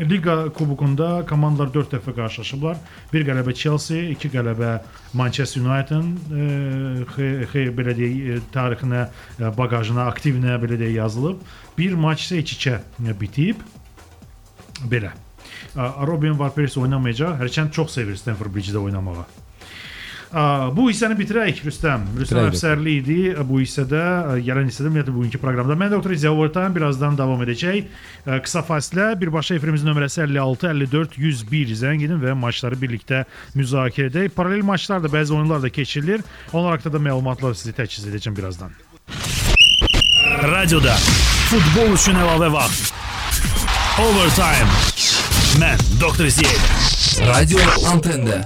Liqa 0.00 0.48
kubokunda 0.52 1.26
komandalar 1.28 1.74
4 1.74 1.92
dəfə 1.92 2.14
qarşılaşıblar. 2.16 2.76
Bir 3.12 3.26
qələbə 3.28 3.52
Chelsea, 3.54 4.02
2 4.14 4.28
qələbə 4.32 4.80
Manchester 5.12 5.60
United-ın 5.60 6.06
e, 6.32 7.04
xe- 7.12 7.44
xe- 7.52 7.74
belə 7.76 7.92
deyək, 7.98 8.14
e, 8.32 8.38
tarixinə, 8.54 9.02
e, 9.38 9.50
baqajına, 9.58 10.06
aktivinə 10.08 10.56
belə 10.62 10.78
deyək 10.80 10.94
yazılıb. 10.96 11.44
Bir 11.78 11.92
maç 11.94 12.24
isə 12.32 12.40
2-2 12.40 13.20
bitib. 13.20 13.60
Belə. 14.88 15.12
Robin 16.06 16.38
Van 16.38 16.50
Persie 16.50 16.82
oynamayacaq. 16.82 17.36
Hərçənd 17.44 17.70
çox 17.76 17.92
sevir 17.94 18.16
Stamford 18.16 18.50
Bridge-də 18.56 18.76
oynamağı. 18.80 19.24
Bu 20.32 20.86
hissəni 20.88 21.12
bitirək 21.18 21.58
Rüstəm. 21.66 22.06
Rüstəm 22.16 22.46
Əfsərli 22.48 22.94
idi 23.02 23.16
bu 23.44 23.58
hissədə, 23.60 24.00
ə, 24.00 24.36
gələn 24.46 24.70
hissədə 24.70 24.88
ümumiyyətlə 24.88 25.12
bugünkü 25.12 25.40
proqramda. 25.42 25.76
Mən 25.76 25.92
Doktor 25.92 26.14
İzya 26.16 26.32
Overtime 26.32 26.72
birazdan 26.72 27.18
davam 27.18 27.42
edəcək. 27.44 27.90
Ə, 28.24 28.38
Qısa 28.46 28.62
fasilə, 28.64 29.10
birbaşa 29.20 29.58
efrimizin 29.60 29.90
nömrəsi 29.92 30.22
56 30.24 30.70
54 30.70 31.18
101 31.20 31.74
zəng 31.82 32.06
edin 32.06 32.22
və 32.22 32.32
maçları 32.38 32.80
birlikdə 32.80 33.26
müzakirə 33.58 34.08
edək. 34.08 34.32
Paralel 34.36 34.64
maçlar 34.64 35.04
da 35.04 35.12
bəzi 35.12 35.36
oyunlar 35.36 35.60
da 35.60 35.68
keçirilir. 35.68 36.24
Onlar 36.52 36.78
haqqında 36.78 36.96
da 36.96 37.04
məlumatlar 37.10 37.52
sizi 37.58 37.76
təchiz 37.76 38.08
edəcəm 38.08 38.38
birazdan. 38.38 38.72
Radioda 40.48 40.96
futbol 41.52 41.92
üçün 41.98 42.16
əlavə 42.16 42.48
vaxt. 42.56 42.96
Overtime. 44.00 44.80
Mən 45.60 45.86
Doktor 46.00 46.32
Ziyad. 46.32 46.68
Radio 47.28 47.60
Antende. 47.92 48.40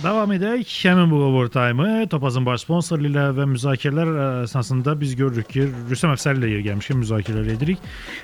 Davam 0.00 0.30
edək. 0.32 0.64
Həmin 0.88 1.10
bu 1.12 1.18
overtime-ı 1.26 2.06
Topazın 2.08 2.46
baş 2.46 2.62
sponsoru 2.62 3.04
ilə 3.04 3.26
və 3.36 3.44
müzakirələr 3.50 4.08
ə, 4.08 4.28
əsasında 4.46 4.94
biz 4.96 5.10
görürük 5.18 5.50
ki, 5.52 5.66
Rüstəm 5.90 6.14
Əfsərli 6.14 6.40
ilə 6.40 6.52
yer 6.54 6.62
gəlmişkən 6.70 7.02
müzakirələr 7.02 7.50
edirik. 7.52 7.82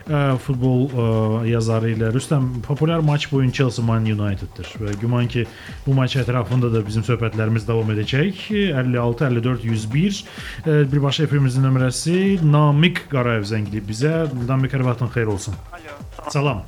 Ə, 0.08 0.22
Futbol 0.40 0.86
ə, 0.88 1.08
yazarı 1.50 1.90
ilə 1.92 2.08
Rüstəm 2.14 2.46
populyar 2.64 3.04
maç 3.04 3.26
bu 3.28 3.42
gün 3.42 3.52
Chelsea 3.52 3.84
Man 3.84 4.08
United-dir 4.08 4.70
və 4.80 4.94
güman 5.02 5.28
ki, 5.28 5.44
bu 5.84 5.98
maç 5.98 6.16
ətrafında 6.22 6.70
da 6.72 6.80
bizim 6.86 7.04
söhbətlərimiz 7.04 7.68
davam 7.68 7.92
edəcək. 7.92 8.46
56 8.72 9.28
54 9.28 9.68
101 9.68 10.22
ə, 10.22 10.78
birbaşa 10.94 11.28
efrimizin 11.28 11.68
nömrəsi 11.68 12.38
Namik 12.40 13.04
Qarayev 13.12 13.44
zəng 13.52 13.68
edib 13.68 13.84
bizə. 13.92 14.22
Namik 14.48 14.72
hər 14.72 14.86
vaxtın 14.88 15.12
xeyir 15.12 15.34
olsun. 15.36 15.60
Alo. 15.76 16.00
Salam. 16.32 16.64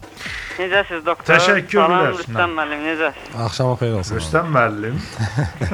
Necəsiz 0.58 1.04
doktor? 1.06 1.36
Təşəkkürlər. 1.36 1.92
Salam 1.92 2.16
Rüstəm 2.18 2.54
müəllim, 2.58 2.80
necəsiz? 2.86 3.26
Axşamın 3.44 3.76
xeyir 3.80 3.98
olsun. 4.00 4.18
Rüstəm 4.18 4.48
müəllim. 4.56 4.96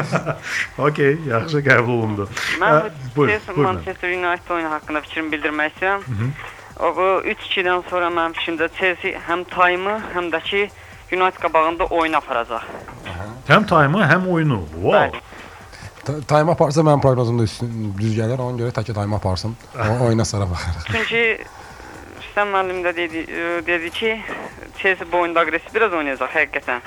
Okey, 0.87 1.17
yaxşı 1.31 1.63
qəbul 1.69 1.95
olundu. 1.95 2.29
Mən 2.61 2.91
bu. 3.17 3.29
Manchester 3.57 4.13
United 4.13 4.51
oyunu 4.57 4.73
haqqında 4.75 5.01
fikrimi 5.07 5.33
bildirmək 5.33 5.73
istəyirəm. 5.73 6.33
O 6.85 6.91
bu 6.97 7.09
3-2-dən 7.33 7.85
sonra 7.91 8.11
mənim 8.13 8.35
fikrimdə 8.37 8.69
Chelsea 8.79 9.21
həm 9.29 9.47
time-ı, 9.55 9.95
həm 10.17 10.29
də 10.35 10.43
ki 10.51 10.63
United 11.15 11.41
qabağında 11.41 11.87
oyun 11.87 12.19
aparacaq. 12.21 12.69
Həm 13.49 13.67
time-ı, 13.71 14.05
həm 14.11 14.29
oyunu. 14.29 14.61
Wow. 14.83 15.21
Time 16.29 16.53
aparsa 16.53 16.83
mənim 16.85 17.01
proqnozum 17.01 17.39
da 17.39 17.49
üstün 17.49 17.95
düz 17.99 18.17
gəlir. 18.19 18.37
Ona 18.37 18.59
görə 18.61 18.75
tək 18.77 18.93
time 18.93 19.17
aparsın. 19.17 19.57
O 19.79 20.05
oyuna 20.07 20.25
sonra 20.25 20.51
baxarıq. 20.51 20.91
Çünki 20.93 21.23
Rüstəm 22.35 22.51
müəllim 22.51 22.81
də 22.83 22.91
dedi, 22.97 23.21
dedi 23.67 23.91
ki, 23.95 24.09
Chelsea 24.79 25.07
bu 25.13 25.21
oyunda 25.23 25.45
aqressiv 25.45 25.71
biraz 25.75 25.93
oynayacaq 25.95 26.33
həqiqətən. 26.35 26.81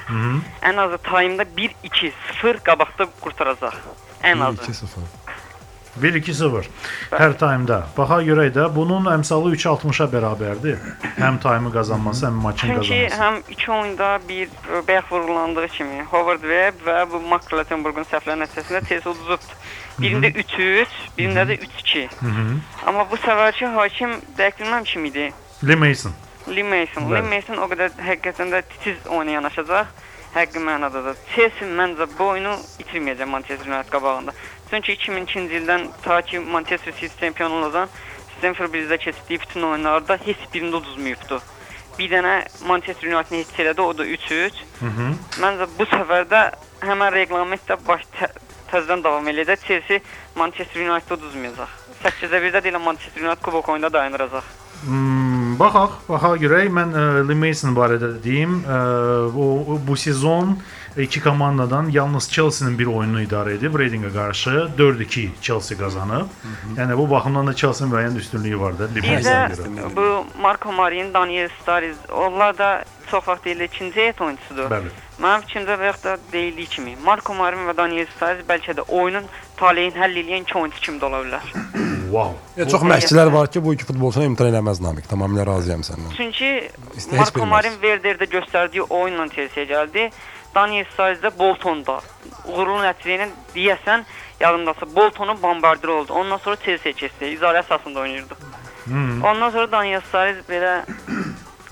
Ən 0.68 0.82
azı 0.84 0.98
time-da 1.08 1.46
1-2 1.56 2.12
0 2.42 2.60
qabaqda 2.68 3.08
qurtaracaq. 3.22 3.78
Ən 4.28 4.44
azı. 4.44 4.60
2-0. 4.68 5.08
1-2-0 6.04 6.68
hər 7.16 7.38
time-da. 7.40 7.78
Baxa 7.96 8.20
görək 8.28 8.52
də 8.58 8.68
bunun 8.76 9.08
əmsalı 9.14 9.54
3.60-a 9.56 10.10
bərabərdir. 10.12 10.84
Həm 11.16 11.40
time-ı 11.42 11.72
qazanması, 11.74 12.28
həm 12.28 12.44
maçın 12.44 12.68
Çünki 12.68 13.08
qazanması. 13.08 13.22
həm 13.22 13.40
iki 13.56 13.72
oyunda 13.72 14.20
bir 14.30 14.50
bayaq 14.88 15.08
vurulandığı 15.12 15.68
kimi 15.68 16.04
Howard 16.12 16.42
Webb 16.42 16.84
və 16.90 17.00
bu 17.12 17.24
Mark 17.32 17.54
Lattenburg'un 17.54 18.06
səhvləri 18.12 18.44
nəticəsində 18.44 18.84
Chelsea 18.90 19.12
uduzubdu. 19.16 19.58
Birində 19.98 20.30
3-3, 20.30 20.98
birində 21.18 21.44
də 21.50 21.58
3-2. 21.64 22.08
Amma 22.86 23.06
bu 23.10 23.18
səfərki 23.18 23.70
hakim 23.74 24.12
dəqiq 24.38 24.62
bilməm 24.62 24.84
kim 24.86 25.06
idi. 25.10 25.32
Lee 25.64 25.76
Mason. 25.76 26.14
Lee 26.48 26.64
Mason. 26.64 27.08
Bəli. 27.08 27.16
Lee 27.16 27.30
Mason 27.32 27.58
o 27.58 27.66
qədər 27.72 27.96
həqiqətən 28.10 28.54
də 28.54 28.62
titiz 28.74 29.10
oyuna 29.10 29.40
yanaşacaq. 29.40 29.90
Həqiqi 30.36 30.62
mənada 30.62 31.02
da. 31.02 31.16
Chelsea 31.34 31.66
məncə 31.80 32.06
bu 32.18 32.30
oyunu 32.36 32.54
itirməyəcək 32.84 33.32
Manchester 33.32 33.68
United 33.72 33.92
qabağında. 33.92 34.34
Çünki 34.70 34.98
2002-ci 35.00 35.60
ildən 35.62 35.88
ta 36.04 36.22
ki 36.22 36.40
Manchester 36.40 36.94
City 36.94 37.20
çempion 37.20 37.52
olacaq, 37.52 37.90
Stamford 38.38 38.74
Bridge-də 38.74 38.98
keçdiyi 38.98 39.40
bütün 39.42 39.64
oyunlarda 39.64 40.20
heç 40.26 40.44
birində 40.54 40.78
uduzmayıbdı. 40.78 41.40
Bir 41.98 42.12
dənə 42.12 42.36
Manchester 42.68 43.10
United-ni 43.10 43.40
heç 43.40 43.60
elədi, 43.64 43.82
o 43.82 43.98
da 43.98 44.06
3-3. 44.06 44.60
Məncə 45.42 45.70
bu 45.80 45.88
səfərdə 45.90 46.44
həmən 46.86 47.16
reqlamentdə 47.16 47.80
baş 47.88 48.06
tə 48.20 48.30
təzədən 48.72 49.04
davam 49.04 49.28
eləyəcək. 49.34 49.66
Chelsea 49.68 50.00
Manchester 50.36 50.86
United 50.86 51.18
uduzmayacaq. 51.18 51.76
8-də 52.04 52.42
1-də 52.46 52.64
deyilən 52.64 52.84
Manchester 52.84 53.24
United 53.26 53.44
kubok 53.44 53.70
oyunda 53.74 53.94
dayanıracaq. 53.94 54.56
Hmm, 54.86 55.56
baxaq, 55.60 56.02
baxaq 56.10 56.42
görək. 56.44 56.68
Mən 56.74 56.94
ə, 56.94 57.06
Lee 57.28 57.38
Mason 57.38 57.74
barədə 57.78 58.12
də 58.18 58.24
deyim. 58.24 58.60
Ə, 58.62 58.82
o, 59.34 59.48
o 59.74 59.80
bu 59.88 59.98
sezon 59.98 60.58
iki 60.98 61.22
komandadan 61.22 61.90
yalnız 61.90 62.30
Chelsea-nin 62.32 62.78
bir 62.80 62.90
oyununu 62.90 63.22
idarə 63.26 63.56
edib 63.58 63.76
Readingə 63.78 64.10
qarşı 64.14 64.68
4-2 64.78 65.28
Chelsea 65.42 65.78
qazanıb. 65.78 66.30
Yəni 66.78 66.98
bu 66.98 67.10
baxımdan 67.12 67.48
da 67.48 67.54
Chelsea-nin 67.54 67.94
müəyyən 67.94 68.18
üstünlüyü 68.22 68.60
var 68.60 68.80
da 68.80 68.86
görə. 68.86 69.96
bu 69.96 70.26
Marco 70.42 70.72
Marin, 70.72 71.14
Daniel 71.14 71.50
Sturridge, 71.62 72.14
onlar 72.14 72.58
da 72.58 72.84
çox 73.12 73.28
vaxt 73.28 73.46
deyilir 73.46 73.70
ikinci 73.72 74.00
heyət 74.00 74.24
oyunçusudur. 74.24 74.70
Bəli. 74.72 74.94
Mənim 75.18 75.46
fikrimcə 75.48 75.78
və 75.80 75.90
yaxud 75.90 76.06
da 76.06 76.16
deyildiyi 76.32 76.72
kimi 76.76 76.96
Marco 77.06 77.34
Marin 77.34 77.66
və 77.70 77.76
Daniel 77.78 78.08
Sturridge 78.16 78.46
bəlkə 78.50 78.78
də 78.78 78.86
oyunun 78.88 79.26
taleyini 79.58 79.98
həll 79.98 80.20
edən 80.24 80.46
iki 80.46 80.58
oyunçu 80.60 80.82
kimi 80.82 81.02
də 81.02 81.12
ola 81.12 81.24
bilər. 81.26 81.54
Wow. 82.08 82.38
Ya, 82.56 82.64
çox 82.72 82.86
məşqçilər 82.88 83.28
var 83.34 83.50
ki, 83.52 83.60
bu 83.64 83.74
iki 83.76 83.84
futbolçunu 83.84 84.24
imtina 84.30 84.48
eləməz 84.48 84.80
Namik. 84.80 85.10
Tamamilə 85.12 85.44
razıyam 85.44 85.82
səndən. 85.84 86.14
Çünki 86.16 86.52
bilməz. 86.96 87.34
Marin 87.52 87.76
Werderdə 87.82 88.30
göstərdiyi 88.32 88.86
oyunla 88.88 89.28
Chelsea-yə 89.34 89.68
gəldi. 89.74 90.06
Daniel 90.56 90.88
Sturridge 90.94 91.26
də 91.26 91.34
Boltonda 91.36 91.98
uğurlu 92.48 92.80
nəticə 92.86 93.18
ilə 93.18 93.28
deyəsən 93.56 94.06
yadımdasa 94.40 94.88
Boltonun 94.96 95.42
bombardıri 95.44 95.92
oldu. 95.92 96.14
Ondan 96.14 96.40
sonra 96.46 96.56
Chelsea-yə 96.64 96.96
keçdi. 96.96 97.34
İcarə 97.36 97.66
əsasında 97.66 98.00
oynayırdı. 98.06 98.40
Hmm. 98.86 99.24
Ondan 99.24 99.50
sonra 99.50 99.72
Daniel 99.72 100.02
Sturridge 100.08 100.48
belə 100.48 100.78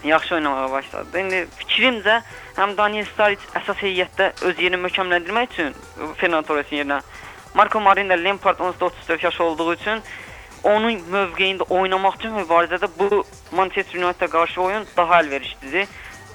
yaxşı 0.08 0.36
oynamağa 0.36 0.72
başladı. 0.72 1.20
İndi 1.20 1.48
fikrimcə 1.60 2.20
həm 2.58 2.78
Daniel 2.78 3.06
Sturridge 3.06 3.52
əsas 3.60 3.82
heyətdə 3.84 4.32
öz 4.48 4.60
yerini 4.60 4.82
möhkəmləndirmək 4.86 5.54
üçün 5.54 5.74
Fernando 6.18 6.48
Torresin 6.48 6.82
yerinə 6.82 7.02
Marco 7.56 7.80
Marin 7.80 8.10
də 8.12 8.18
Lampard 8.24 8.60
onsuz 8.60 8.80
da 8.80 8.86
34 8.86 9.24
yaş 9.24 9.42
olduğu 9.42 9.74
üçün 9.74 10.02
onun 10.64 11.02
mövqeyində 11.14 11.70
oynamaq 11.70 12.20
üçün 12.20 12.34
mübarizədə 12.40 12.90
bu 13.00 13.24
Manchester 13.52 14.00
United-ə 14.02 14.30
qarşı 14.34 14.62
oyun 14.62 14.88
daha 14.98 15.22
əlverişlidir. 15.22 15.88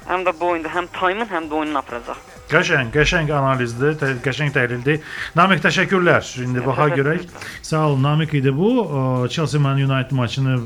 Həm 0.08 0.24
də 0.26 0.34
bu 0.40 0.52
oyunda 0.54 0.70
həm 0.74 0.88
Taymin, 0.94 1.28
həm 1.28 1.50
də 1.50 1.62
oyununu 1.62 1.78
aparacaq. 1.78 2.29
Qəşəng, 2.50 2.90
qəşəng 2.94 3.30
analizdir, 3.30 3.94
tə, 4.00 4.14
qəşəng 4.24 4.50
təhlildir. 4.54 5.00
Namiq 5.38 5.62
təşəkkürlər. 5.62 6.26
İndi 6.44 6.64
baxaq 6.66 6.96
görək. 6.98 7.26
Sağ 7.62 7.86
olun 7.92 8.02
Namiq 8.08 8.34
idi 8.40 8.54
bu. 8.56 8.70
Chelsea 9.30 9.60
Man 9.60 9.78
United 9.78 10.16
maçını 10.16 10.56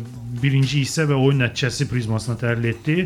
birinci 0.43 0.83
hissə 0.83 1.05
və 1.09 1.17
oyun 1.19 1.43
nəticəsi 1.45 1.87
prizmasına 1.91 2.37
təhlil 2.41 2.71
etdi 2.73 2.97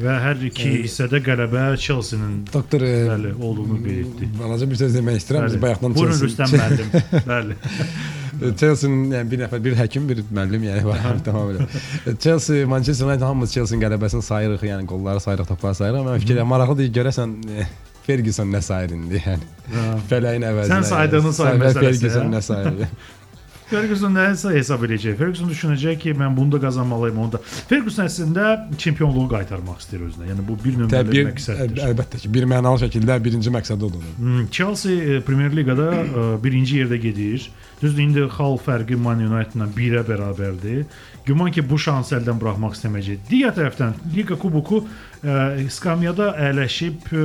və 0.00 0.16
hər 0.24 0.40
iki 0.48 0.70
hissədə 0.86 1.20
qələbə 1.24 1.66
Chelsea-nin 1.80 2.40
Doktor 2.52 2.84
e, 2.86 2.94
bəli 3.10 3.34
olduğunu 3.36 3.78
qeyd 3.84 4.00
etdi. 4.06 4.28
balaca 4.38 4.68
bir 4.70 4.80
söz 4.80 4.96
demək 4.96 5.20
istəyirəm. 5.20 5.46
Biz 5.50 5.62
bayaqdan 5.62 5.94
Buyurun 5.98 6.20
Rüstəm 6.24 6.56
müəllim. 6.56 6.90
Bəli. 7.32 7.58
Chelsea-nin 8.58 9.12
yəni 9.12 9.30
bir 9.30 9.42
nəfər, 9.44 9.62
bir 9.62 9.76
həkim, 9.78 10.08
bir 10.08 10.24
müəllim 10.24 10.66
yəni 10.70 10.84
var 10.88 11.04
tamamilə. 11.28 11.68
Chelsea, 12.18 12.66
Manchester 12.66 13.06
United 13.06 13.26
hamımız 13.28 13.54
Chelsea-nin 13.54 13.84
qələbəsini 13.84 14.24
sayırıq, 14.26 14.66
yəni 14.72 14.88
qolları 14.90 15.22
sayırıq, 15.22 15.52
topları 15.52 15.78
sayırıq. 15.78 16.08
Mən 16.08 16.24
fikirləşirəm 16.24 16.54
maraqlıdır 16.56 16.90
görəsən 16.98 17.36
e, 17.52 17.68
Ferguson 18.06 18.50
nə 18.52 18.60
sayır 18.64 18.94
indi 18.96 19.20
yəni. 19.22 19.48
Fələyin 20.10 20.46
əvəzinə. 20.48 20.78
Sən 20.78 20.86
saydığını 20.88 21.32
say 21.36 21.58
məsələsi, 21.60 21.84
Ferguson 21.86 22.32
nə 22.34 22.40
sayır? 22.44 22.96
Ferguson 23.72 24.12
nəsə 24.16 24.52
hesab 24.56 24.82
edəcək. 24.86 25.16
Ferguson 25.18 25.48
düşünəcək 25.50 25.98
ki, 26.02 26.12
mən 26.20 26.36
bunu 26.36 26.52
da 26.54 26.60
qazanmalıyam, 26.66 27.18
onu 27.24 27.32
da. 27.34 27.40
Ferguson 27.70 28.04
əslində 28.06 28.46
çempionluğu 28.82 29.24
qaytarmaq 29.32 29.80
istəyir 29.82 30.04
özünə. 30.10 30.28
Yəni 30.30 30.44
bu 30.48 30.56
bir 30.60 30.76
nömrəli 30.82 30.92
Təbii 30.92 31.26
məqsəddir. 31.30 31.72
əl- 31.80 31.84
əlbəttə 31.90 32.20
ki, 32.22 32.30
bir 32.36 32.46
mənalı 32.52 32.82
şəkildə 32.84 33.16
birinci 33.24 33.52
məqsədi 33.54 33.88
odur. 33.88 34.04
Hmm, 34.18 34.46
Chelsea 34.52 35.16
e, 35.16 35.20
Premier 35.24 35.50
Liqada 35.56 35.88
e, 36.04 36.26
birinci 36.44 36.82
yerdə 36.82 37.00
gedir. 37.02 37.48
Düzdür, 37.82 38.02
indi 38.04 38.26
xal 38.30 38.60
fərqi 38.62 38.94
Man 38.94 39.24
United-la 39.26 39.66
1-ə 39.74 40.04
bərabərdir. 40.06 40.84
Güman 41.26 41.50
ki, 41.54 41.64
bu 41.70 41.78
şansı 41.78 42.16
əldən 42.20 42.38
buraxmaq 42.38 42.76
istəməyəcək. 42.76 43.24
Digər 43.30 43.56
tərəfdən 43.56 43.96
Liqa 44.14 44.36
kuboku 44.38 44.84
e, 45.24 45.64
skamyada 45.70 46.32
əyləşib 46.50 47.08
e, 47.10 47.24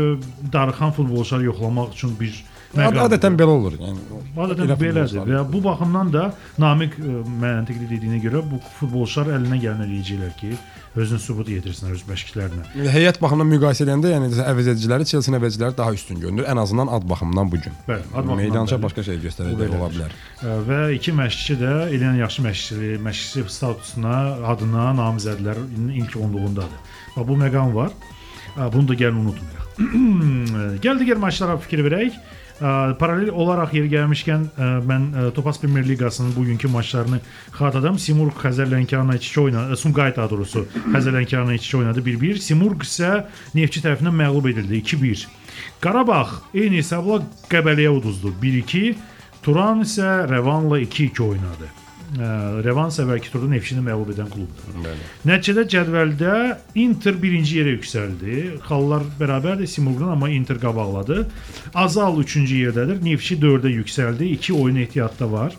darıxan 0.54 0.96
futbolçuları 0.98 1.50
yoxlamaq 1.52 1.94
üçün 1.94 2.16
bir 2.20 2.34
məqamdır. 2.76 3.04
Adətən 3.08 3.38
belə 3.40 3.54
olur. 3.60 3.78
Yəni 3.80 4.24
Adətən 4.38 4.66
elə 4.68 4.78
belədir. 4.82 5.22
Və 5.30 5.44
bu 5.54 5.62
baxımdan 5.64 6.12
da 6.14 6.26
Namiq 6.62 6.98
ə, 7.00 7.22
məntiqli 7.44 7.88
dediyinə 7.94 8.20
görə 8.24 8.42
bu 8.44 8.60
futbolçular 8.80 9.32
əlinə 9.38 9.60
gələn 9.64 9.86
eləyəcəklər 9.88 10.34
ki, 10.40 10.52
özünü 10.98 11.20
sübut 11.22 11.50
yetirsinlər 11.54 11.94
öz 11.94 12.04
məşqçilərinə. 12.10 12.64
Heyət 12.94 13.20
baxımından 13.22 13.50
müqayisə 13.54 13.86
edəndə, 13.86 14.12
yəni 14.16 14.32
əvəz 14.42 14.70
ediciləri 14.74 15.06
Chelsea 15.06 15.36
əvəzçiləri 15.38 15.78
daha 15.78 15.94
üstün 15.94 16.20
görünür. 16.24 16.48
Ən 16.50 16.62
azından 16.62 16.90
ad 16.98 17.06
baxımından 17.10 17.52
bu 17.52 17.60
gün. 17.62 17.76
Bəli, 17.88 18.02
ad 18.02 18.16
baxımından 18.16 18.42
Meydança 18.42 18.80
başqa 18.84 19.04
şey 19.06 19.20
göstərəcək 19.28 19.76
ola 19.78 19.90
bilər. 19.94 20.16
Ə, 20.42 20.56
Və 20.68 20.80
iki 20.98 21.14
məşqçi 21.14 21.60
də 21.62 21.74
eləyən 21.94 22.18
yaxşı 22.24 22.46
məşqçi, 22.48 22.96
məşqçi 23.06 23.46
statusuna, 23.58 24.16
adına 24.54 24.90
namizədlər 24.98 25.62
ilk 26.02 26.18
10-luğundadır. 26.18 26.82
Bax 27.16 27.28
bu 27.30 27.38
məqam 27.46 27.74
var. 27.78 27.94
Ə, 28.58 28.72
Bunu 28.74 28.88
da 28.90 28.98
gəlin 28.98 29.22
unutmayaq. 29.22 29.64
Gəl 30.84 30.98
digər 31.04 31.22
maçlara 31.22 31.58
fikir 31.62 31.84
verək. 31.86 32.18
Paralel 32.60 33.30
olaraq 33.30 33.74
yeri 33.78 33.90
gəlmişkən 33.92 34.46
ə, 34.50 34.68
mən 34.88 35.08
ə, 35.12 35.26
Topaz 35.38 35.60
Premyer 35.62 35.86
Liqasının 35.86 36.36
bugünkü 36.36 36.68
maçlarını 36.74 37.20
xatırladım. 37.54 38.00
Simurq 38.02 38.42
Xəzər 38.42 38.72
Lənkəranla 38.72 39.18
2-2 39.20 39.42
oynadı. 39.42 39.78
Sumqayıt 39.78 40.18
daha 40.18 40.30
doğrusu 40.30 40.66
Xəzər 40.88 41.14
Lənkəranla 41.20 41.58
2-2 41.60 41.78
oynadı 41.78 42.06
1-1. 42.10 42.42
Simurq 42.50 42.86
isə 42.88 43.12
Neftçi 43.56 43.86
tərəfindən 43.86 44.18
məğlub 44.24 44.50
edildi 44.50 44.82
2-1. 44.82 45.28
Qarabağ 45.82 46.24
eyni 46.54 46.82
hesabla 46.82 47.22
Qəbələyə 47.52 47.94
uduzdu 47.94 48.34
1-2. 48.42 48.96
Turan 49.46 49.86
isə 49.86 50.24
Revanla 50.30 50.82
2-2 50.82 51.30
oynadı. 51.30 51.87
Revan 52.16 52.92
səvəlki 52.94 53.32
turda 53.34 53.50
Neftçini 53.52 53.82
məğlub 53.84 54.14
edən 54.14 54.30
klubdur. 54.32 54.68
Bəli. 54.80 55.08
Nəticədə 55.28 55.66
cədvəldə 55.74 56.34
Inter 56.80 57.18
birinci 57.20 57.60
yerə 57.60 57.74
yüksəldi. 57.76 58.38
Xallar 58.68 59.04
bərabərdir 59.20 59.68
Simurqdan, 59.68 60.14
amma 60.16 60.30
Inter 60.32 60.60
qabaqladı. 60.62 61.26
Azal 61.76 62.22
3-cü 62.24 62.62
yerdədir. 62.68 63.02
Neftçi 63.04 63.40
4-ə 63.44 63.74
yüksəldi. 63.82 64.30
2 64.40 64.56
oyun 64.56 64.80
ehtiyatda 64.86 65.32
var. 65.32 65.58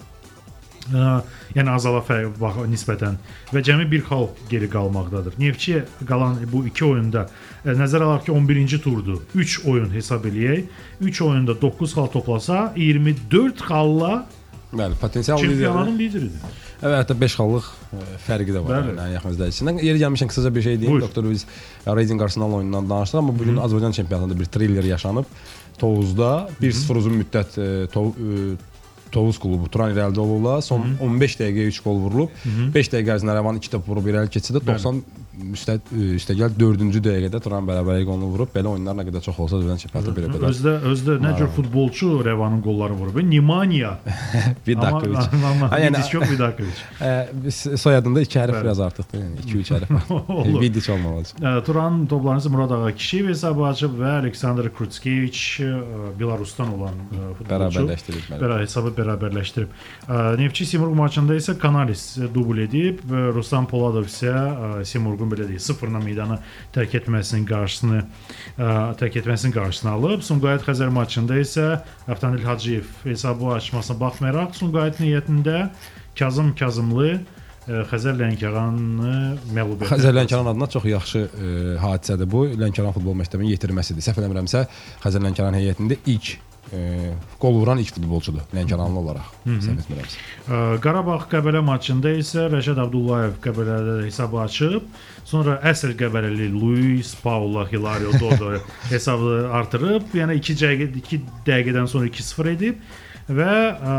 Ə, 0.89 1.19
yəni 1.53 1.69
Azala 1.69 2.01
fərq 2.01 2.39
bax 2.41 2.63
nisbətən 2.73 3.19
və 3.53 3.61
cəmi 3.61 3.85
bir 3.91 4.07
xal 4.09 4.31
geri 4.49 4.71
qalmaqdadır. 4.73 5.37
Neftçi 5.37 5.83
qalan 6.09 6.41
bu 6.49 6.63
2 6.71 6.87
oyunda 6.87 7.27
ə, 7.29 7.77
nəzərə 7.77 8.09
alaq 8.09 8.25
ki 8.25 8.33
11-ci 8.33 8.81
turdur. 8.87 9.21
3 9.37 9.61
oyun 9.69 9.93
hesab 9.93 10.25
eləyək. 10.33 10.65
3 11.05 11.23
oyunda 11.29 11.61
9 11.61 11.93
xal 11.93 12.09
toplasa 12.17 12.73
24 12.81 13.69
xalla 13.69 14.15
Bəli, 14.73 14.95
potensial 15.01 15.39
lider. 15.41 15.49
çempionatın 15.55 15.99
lideridir. 15.99 16.41
Evet, 16.83 16.97
hətta 17.01 17.15
5 17.21 17.35
xallıq 17.41 17.69
ə, 17.97 18.03
fərqi 18.27 18.53
də 18.53 18.61
var 18.65 18.75
Bəli. 18.83 18.91
yəni 18.93 19.05
ən 19.07 19.13
yaxın 19.17 19.33
izləyicisindən. 19.35 19.79
Yeri 19.83 20.03
gəlmişkən 20.03 20.29
qısaca 20.29 20.55
bir 20.55 20.63
şey 20.63 20.81
deyim. 20.81 20.93
Buyur. 20.93 21.03
Doktor 21.07 21.31
biz 21.31 21.47
Racing 21.87 22.23
Arsenal 22.23 22.53
oyunundan 22.53 22.91
danışdıq, 22.91 23.19
amma 23.19 23.33
bu 23.39 23.45
gün 23.45 23.57
Azərbaycan 23.57 23.93
çempionatında 23.93 24.41
bir 24.41 24.45
thriller 24.45 24.85
yaşanıb. 24.85 25.25
Tovuzda 25.79 26.49
1-0 26.63 26.99
uzun 26.99 27.17
müddət 27.23 27.57
ə, 27.59 27.87
Tov 27.93 28.13
ə, 28.13 28.57
Tovuz 29.13 29.39
klubu 29.41 29.71
Turan 29.73 29.95
irəlidə 29.95 30.21
olurlar. 30.21 30.61
Son 30.63 30.85
15 31.01 31.39
dəqiqəyə 31.41 31.71
3 31.73 31.81
gol 31.87 31.97
vurulub. 32.05 32.35
5 32.75 32.91
dəqiqə 32.93 33.15
ərzində 33.17 33.39
Rəvan 33.39 33.57
2 33.57 33.71
top 33.73 33.89
vurub 33.89 34.05
irəli 34.13 34.29
keçidə 34.29 34.61
90 34.61 35.01
üstə 35.55 35.79
ə, 35.79 36.03
üstəgəl 36.19 36.55
4-cü 36.59 37.03
dəqiqədə 37.05 37.41
Turan 37.45 37.67
bərabərlik 37.69 38.09
golunu 38.09 38.31
vurub. 38.33 38.51
Belə 38.55 38.73
oyunlar 38.75 38.97
nə 38.99 39.07
qədər 39.09 39.25
çox 39.25 39.39
olsa 39.45 39.59
Azərbaycan 39.59 39.83
çempionatı 39.85 40.15
belə 40.17 40.31
belə. 40.33 40.51
Özdə 40.53 40.75
özdə 40.93 41.17
nə 41.23 41.35
cür 41.39 41.51
futbolçu 41.57 42.11
Revanın 42.27 42.63
qolları 42.65 42.97
vurub. 42.99 43.21
Nimaniya. 43.29 43.95
Amma 44.79 45.01
dakika. 45.03 45.25
amma 45.51 45.71
Ha, 45.73 45.81
yəni-. 45.83 46.03
Ə, 47.01 47.13
biz 47.45 47.61
soyadında 47.81 48.23
2 48.27 48.41
hərf 48.43 48.59
biraz 48.63 48.83
artıqdır. 48.89 49.23
Yəni 49.23 49.47
2-3 49.47 49.73
hərf. 49.77 49.95
Vidic 50.63 50.91
olmalı. 50.93 51.27
Ə, 51.39 51.55
Turan 51.67 52.03
toplarını 52.11 52.45
isə 52.45 52.53
Murad 52.53 52.75
Ağa 52.77 52.93
Kişiyev 52.99 53.31
hesabı 53.33 53.67
açıb 53.71 53.97
və 54.01 54.15
Aleksandr 54.23 54.71
Krutskeviç 54.75 55.45
ə, 55.65 55.73
Belarusdan 56.19 56.75
olan 56.77 57.01
futbolçu 57.39 57.51
Bərabərləşdirib. 57.53 58.29
Bərabər 58.33 58.65
hesabı 58.65 58.95
bərabərləşdirib. 58.99 59.77
Neftçi 60.41 60.67
Simurq 60.73 60.97
maçında 60.99 61.37
isə 61.39 61.57
Kanalis 61.61 62.05
dubl 62.35 62.63
edib 62.65 63.01
və 63.09 63.29
Ruslan 63.37 63.69
Poladov 63.71 64.09
isə 64.09 64.33
ə, 64.33 64.71
Simurqun 65.29 65.33
belə 65.33 65.49
deyək 65.49 65.65
0-la 65.69 66.01
meydanı 66.03 66.39
tərk 66.75 66.95
etməsinin 66.99 67.47
qarşısını 67.49 67.99
ə, 68.01 68.69
tərk 68.99 69.19
etməsinin 69.21 69.55
qarşısını 69.55 69.91
alıb. 69.93 70.23
Sumqayıt 70.23 70.65
Xəzər 70.67 70.91
maçında 70.93 71.39
isə 71.41 71.67
Əftanil 72.09 72.45
Hacıyev 72.45 72.87
hesabı 73.05 73.53
açmasına 73.57 73.99
baxmayaraq 74.01 74.57
Sumqayıt 74.59 75.01
niyyətində 75.03 75.69
Kazım 76.19 76.55
Kazımlı 76.59 77.11
ə, 77.69 77.85
Xəzər 77.93 78.19
Lənkəranı 78.19 79.15
məğlub 79.53 79.85
etdi. 79.85 79.93
Xəzər 79.95 80.17
Lənkəran 80.17 80.53
adına 80.55 80.71
çox 80.73 80.89
yaxşı 80.89 81.25
ə, 81.29 81.55
hadisədir 81.85 82.31
bu. 82.31 82.47
Lənkəran 82.59 82.97
futbol 82.97 83.19
məktəbinin 83.21 83.53
yetirməsidir. 83.55 84.05
Səhv 84.05 84.23
eləmirəmsə, 84.23 84.67
Xəzər 85.05 85.25
Lənkəran 85.29 85.59
heyətində 85.59 86.01
ilk 86.07 86.37
ə, 86.75 87.13
qol 87.41 87.59
vuran 87.61 87.81
ilk 87.83 87.95
futbolçudur 87.97 88.45
Lənkəranlı 88.57 89.03
olaraq. 89.03 89.33
Səhv 89.47 89.83
etmirəmsə. 89.83 90.21
Qarabağ 90.85 91.19
Qəbələ 91.33 91.63
maçında 91.65 92.13
isə 92.19 92.47
Rəşad 92.53 92.81
Abdullayev 92.83 93.39
Qəbələdə 93.45 93.97
hesabı 94.07 94.41
açıb, 94.45 94.87
sonra 95.29 95.59
əsl 95.71 95.97
Qəbələli 95.99 96.51
Luis 96.55 97.15
Paulo 97.23 97.67
Hilario 97.69 98.15
Dodo 98.21 98.55
hesabı 98.93 99.35
artırıb, 99.61 100.15
yəni 100.19 100.39
2 100.43 100.59
dəqiqə 100.63 100.89
2 101.03 101.21
dəqiqədən 101.49 101.91
sonra 101.91 102.11
2-0 102.13 102.55
edib 102.55 102.87
və 103.29 103.51
ə, 103.75 103.99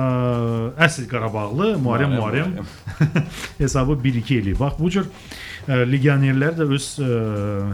əsl 0.88 1.06
Qarabağlı 1.12 1.76
Muharrem 1.84 2.18
Muharrem 2.18 2.58
hesabı 3.62 4.00
1-2 4.04 4.42
eləyib. 4.42 4.60
Bax 4.60 4.80
bu 4.80 4.90
cür 4.98 5.12
legionerlər 5.70 6.56
də 6.58 6.66
öz 6.76 6.86
ə, 7.04 7.08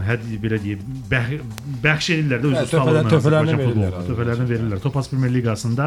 həd 0.04 0.24
belə 0.42 0.58
deyim, 0.60 0.82
bəx, 1.10 1.38
bəxş 1.84 2.08
edirlər 2.16 2.42
də 2.42 2.50
öz 2.50 2.56
Hə, 2.58 2.64
töhfələr- 2.72 3.08
töhfələrini 3.12 3.56
verirlər. 3.60 3.96
Töhfələrini 4.08 4.48
verirlər. 4.50 4.80
Topaz 4.84 5.08
Premyer 5.10 5.32
Liqasında, 5.38 5.86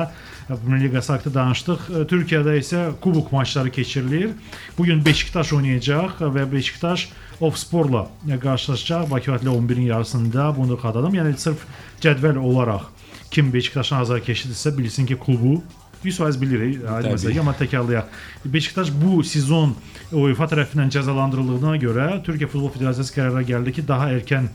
ə, 0.49 0.57
Premyer 0.57 0.83
Liqası 0.87 1.13
haqqında 1.13 1.35
danışdıq. 1.39 1.87
Ə, 1.89 2.03
Türkiyədə 2.09 2.55
isə 2.57 2.83
kubok 3.03 3.31
maçları 3.31 3.69
keçirilir. 3.71 4.31
Bu 4.77 4.85
gün 4.89 5.05
Beşiktaş 5.05 5.53
oynayacaq 5.53 6.21
və 6.35 6.47
Beşiktaş 6.51 7.09
Ofsporla 7.39 8.07
qarşılaşacaq 8.43 9.11
Bakı 9.11 9.31
Atlə 9.31 9.47
11-in 9.53 9.81
yarısında. 9.93 10.53
Bunu 10.57 10.75
xatırladım. 10.81 11.13
Yəni 11.15 11.37
sırf 11.37 11.61
cədvəl 12.01 12.37
olaraq 12.37 12.89
kim 13.31 13.53
Beşiktaşın 13.53 13.95
azarkeşidirsə 14.01 14.77
bilsin 14.77 15.05
ki, 15.05 15.15
klubu 15.15 15.61
100% 16.03 16.39
bilir, 16.41 16.61
aydın 16.87 17.09
Təbii. 17.09 17.15
məsələ. 17.17 17.39
Amma 17.39 17.53
təkrarlayaq. 17.59 18.05
Beşiktaş 18.45 18.91
bu 19.01 19.23
sezon 19.23 19.75
UEFA 20.11 20.45
tərəfindən 20.53 20.89
cəzalandırıldığına 20.95 21.75
görə 21.81 22.07
Türkiyə 22.23 22.47
Futbol 22.47 22.71
Federasiyası 22.75 23.13
qərara 23.17 23.43
gəldi 23.47 23.73
ki, 23.79 23.87
daha 23.87 24.07
erkən 24.15 24.47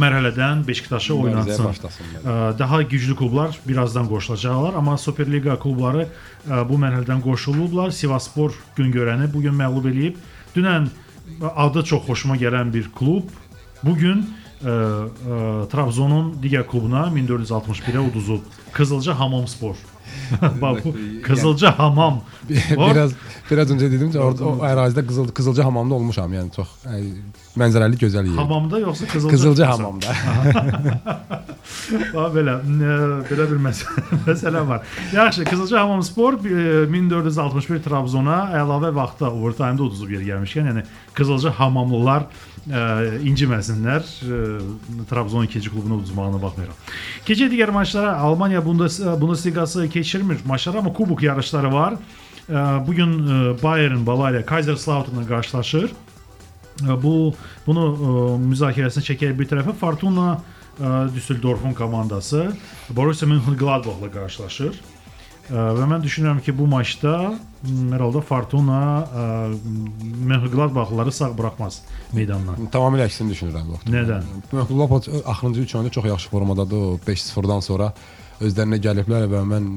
mərhələdən 0.00 0.62
Beşiktaşı 0.66 1.12
Mübarizəyə 1.12 1.24
oynatsın. 1.28 1.64
başlasınlar. 1.64 2.22
Ə, 2.24 2.58
Daha 2.58 2.82
güclü 2.82 3.16
klublar 3.16 3.58
birazdan 3.68 4.08
qoşulacaqlar, 4.08 4.74
amma 4.78 4.96
Superliqa 4.98 5.56
klubları 5.60 6.06
ə, 6.48 6.62
bu 6.68 6.78
mərhələdən 6.80 7.20
qoşulublar. 7.24 7.90
Sivaspor 7.92 8.54
Güngörəni 8.76 9.28
bu 9.34 9.42
gün 9.44 9.54
məğlub 9.58 9.88
eləyib. 9.92 10.16
Dünən 10.56 10.88
adı 11.56 11.84
çox 11.84 12.06
xoşuma 12.08 12.36
gələn 12.40 12.72
bir 12.72 12.88
klub 12.96 13.28
bu 13.84 13.94
gün 13.96 14.24
ə, 14.24 14.72
ə, 14.72 15.68
Trabzonun 15.72 16.34
digər 16.42 16.64
klubuna 16.68 17.06
1461-ə 17.12 18.00
uduzub. 18.08 18.40
Qızılca 18.72 19.18
Hamamspor. 19.18 19.76
Bu 20.60 20.94
Qızılca 21.22 21.78
Hamam. 21.78 22.20
Biraz 22.48 23.12
biraz 23.50 23.70
öncə 23.70 23.90
dedim 23.92 24.10
ki, 24.12 24.18
orada 24.18 24.44
o 24.48 24.52
ərazidə 24.66 25.04
Qızıl 25.06 25.28
Qızılca 25.36 25.64
hamamda 25.64 25.94
olmuşam, 25.94 26.32
yəni 26.32 26.52
çox 26.54 26.70
ə, 26.88 27.00
mənzərəli 27.58 27.98
gözəl 28.00 28.30
yer. 28.30 28.38
Hamamda 28.38 28.80
yoxsa 28.80 29.08
Qızılca? 29.12 29.36
Qızılca 29.36 29.70
hamamda. 29.72 30.16
Ha 32.12 32.24
belə 32.34 32.56
belə 33.28 33.44
bir 33.50 33.60
məsələ, 33.62 34.02
məsələ 34.28 34.62
var. 34.66 34.86
Yaxşı, 35.12 35.44
Qızılca 35.46 35.80
Hamamspor 35.80 36.38
e, 36.42 36.86
1461 36.90 37.82
Trabzona 37.84 38.38
əlavə 38.58 38.90
vaxtda 38.96 39.30
overtime-da 39.30 39.86
uduzub 39.86 40.10
yer 40.10 40.24
gəlmişkən, 40.26 40.72
yəni 40.72 40.82
Qızılca 41.14 41.52
Hamamlılar 41.60 42.26
ə, 42.68 42.82
inciməsinlər. 43.26 44.04
Ə, 44.06 44.40
Trabzon 45.10 45.48
ikinci 45.48 45.70
klubuna 45.72 45.98
uduzmağına 46.00 46.40
baxmayaraq. 46.42 46.94
Keçək 47.26 47.50
digər 47.52 47.72
maçlara. 47.74 48.16
Almaniya 48.22 48.64
Bundes 48.64 49.00
Bundesligası 49.00 49.88
keçirmir 49.88 50.44
maçları, 50.46 50.78
amma 50.78 50.92
kubok 50.92 51.22
yarışları 51.22 51.72
var. 51.72 51.98
Ə, 52.48 52.86
Bu 52.86 52.94
gün 52.94 53.18
ə, 53.18 53.42
Bayern 53.62 54.06
Bavariya 54.06 54.46
Kaiserslauternla 54.46 55.26
qarşılaşır. 55.28 55.90
Ə, 56.86 57.02
Bu 57.02 57.34
bunu 57.66 57.88
ə, 57.90 58.16
müzakirəsini 58.46 59.06
çəkək 59.10 59.38
bir 59.38 59.50
tərəfə 59.50 59.74
Fortuna 59.78 60.34
ə, 60.36 61.14
Düsseldorfun 61.14 61.74
komandası 61.74 62.50
Borussia 62.90 63.28
Mönchengladbachla 63.28 64.10
qarşılaşır. 64.12 64.80
Və 65.50 65.86
mən 65.90 66.02
düşünürəm 66.04 66.38
ki, 66.44 66.52
bu 66.54 66.68
maçda 66.70 67.12
m, 67.32 67.88
hər 67.92 68.04
halda 68.04 68.20
Fortuna 68.22 68.78
ə, 69.02 69.24
Mönchengladbachları 70.30 71.12
sağ 71.12 71.32
buraxmaz 71.38 71.80
meydandan. 72.14 72.68
Tamamilə 72.72 73.08
əksini 73.08 73.34
düşünürəm 73.34 73.72
bu. 73.72 73.80
Nədən? 73.90 74.28
Lap 74.54 74.94
axırıncı 75.00 75.66
3 75.66 75.74
oyunda 75.74 75.90
çox 75.90 76.06
yaxşı 76.12 76.30
formadadır. 76.30 76.76
O 76.76 76.98
5-0-dan 77.06 77.60
sonra 77.66 77.90
özlərinə 78.40 78.78
gəliblər 78.86 79.26
və 79.32 79.42
mən 79.50 79.68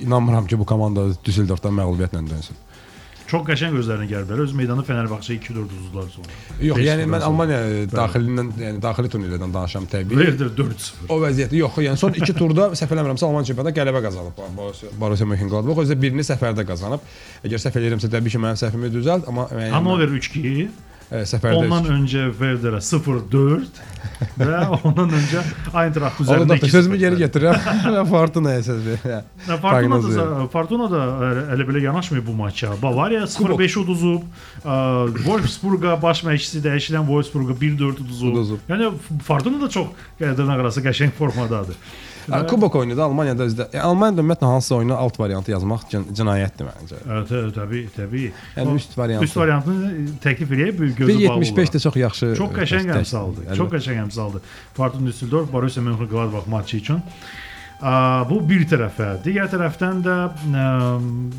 inanmıram 0.00 0.48
ki, 0.48 0.58
bu 0.58 0.66
komanda 0.66 1.10
Düsseldorfdan 1.24 1.76
məğlubiyyətlə 1.76 2.24
dönsün. 2.30 2.56
Çox 3.30 3.42
qəşəng 3.48 3.76
özlərinə 3.80 4.04
gəliblər. 4.10 4.40
Öz 4.44 4.52
meydanı 4.52 4.82
Fenerbahçe 4.84 5.34
2-4 5.38 5.62
uduzdular 5.64 6.08
sonra. 6.12 6.34
Yox, 6.60 6.78
yəni 6.84 7.06
mən. 7.08 7.22
Almaniya 7.24 7.60
daxilindən, 7.92 8.50
yəni 8.60 8.82
daxili 8.84 9.10
turnirlərdən 9.14 9.54
danışıram 9.54 9.86
təbii. 9.94 10.18
Werder 10.20 10.50
4-0. 10.58 11.08
O 11.08 11.18
vəziyyəti 11.22 11.60
yox, 11.62 11.78
yəni 11.86 12.00
son 12.02 12.12
2 12.20 12.36
turda 12.36 12.68
səhv 12.80 12.92
eləmirəmsə 12.98 13.24
Alman 13.28 13.48
çempionatında 13.48 13.76
qələbə 13.80 14.02
qazanıb 14.04 14.42
Borussia- 14.58 14.92
Borussia 15.00 15.26
Mönchengladbach. 15.30 15.80
Özü 15.86 15.96
də 15.96 16.00
birini 16.04 16.26
səfərdə 16.28 16.66
qazanıb. 16.68 17.00
Əgər 17.48 17.64
səhv 17.64 17.80
eləyirəmsə 17.80 18.12
təbii 18.12 18.34
ki, 18.36 18.42
mənim 18.44 18.60
səhvimi 18.60 18.92
düzəlt, 18.92 19.28
amma 19.32 19.48
yəni, 19.56 19.70
Hannover 19.72 20.12
3-2, 20.20 20.68
e, 21.10 21.22
səfərdə 21.28 21.58
ondan 21.60 21.88
öncə 21.94 22.28
Werderə 22.38 22.80
0-4 22.84 23.82
və 24.38 24.60
ondan 24.84 25.12
öncə 25.18 25.42
Eintracht 25.74 26.20
Onu 26.20 26.26
üzərində 26.28 26.54
da 26.54 26.58
2-0. 26.62 26.70
sözümü 26.76 26.98
geri 27.02 27.28
və 27.96 28.04
Fortuna'ya 28.10 28.62
söz. 28.66 28.88
Ya, 29.04 29.20
Fortuna 29.62 29.98
da, 30.04 30.46
Fortuna 30.52 30.88
da 30.92 31.02
elə 31.56 31.66
belə 31.68 31.82
yanaşmır 31.84 32.22
bu 32.26 32.36
maça. 32.38 32.72
Bavariya 32.82 33.26
0-5 33.30 33.78
uduzub. 33.82 34.24
ə, 34.64 34.78
Wolfsburga 35.24 35.96
baş 36.02 36.24
məşqçisi 36.28 36.62
dəyişilən 36.64 37.06
Wolfsburga 37.10 37.56
1-4 37.60 38.02
uduzub. 38.04 38.32
Uduzub. 38.32 38.64
Yəni 38.70 38.92
Fortuna 39.26 39.60
da 39.64 39.68
çox 39.68 39.86
dırnaq 40.20 40.64
arası 40.66 40.84
qəşəng 40.84 41.12
formadadır. 41.18 41.76
Kubok 42.48 42.74
oyunu 42.80 42.96
da 42.96 43.04
Almaniyada 43.04 43.44
özdə. 43.44 43.66
Yəni, 43.74 43.82
Almaniyada 43.84 44.22
ümumiyyətlə 44.22 44.46
hansısa 44.48 44.74
oyuna 44.78 44.96
alt 44.96 45.18
variantı 45.20 45.52
yazmaq 45.52 45.82
cin 45.90 46.04
cinayətdir 46.16 46.68
məncə. 46.70 47.00
Ə, 47.04 47.18
tə- 47.28 47.42
Təbii, 47.58 47.84
təbii. 47.96 48.30
Yəni 48.56 48.76
üst 48.80 48.96
variantı. 48.98 49.24
Üst 49.28 49.36
variantını 49.36 49.90
təklif 50.24 50.52
eləyib 50.56 50.80
gözü 50.96 51.18
bağlı. 51.28 51.44
1.75 51.44 51.52
olaraq. 51.52 51.74
də 51.74 51.80
çox 51.84 51.96
yaxşı. 51.96 52.30
Çox 52.38 52.50
e, 52.50 52.54
qəşəng 52.60 52.92
əmsaldır. 52.98 53.54
Çox 53.60 53.70
qəşəng 53.74 54.00
əmsaldır. 54.06 54.40
Fortuna 54.74 55.06
Düsseldorf 55.12 55.52
Borussia 55.52 55.82
Mönchengladbach 55.82 56.46
maçı 56.46 56.76
üçün. 56.76 57.02
Aa, 57.82 58.24
bu 58.30 58.40
bir 58.48 58.64
tərəfə. 58.70 59.10
Digər 59.24 59.50
tərəfdən 59.52 60.02
də 60.06 60.16
ə, 60.32 60.66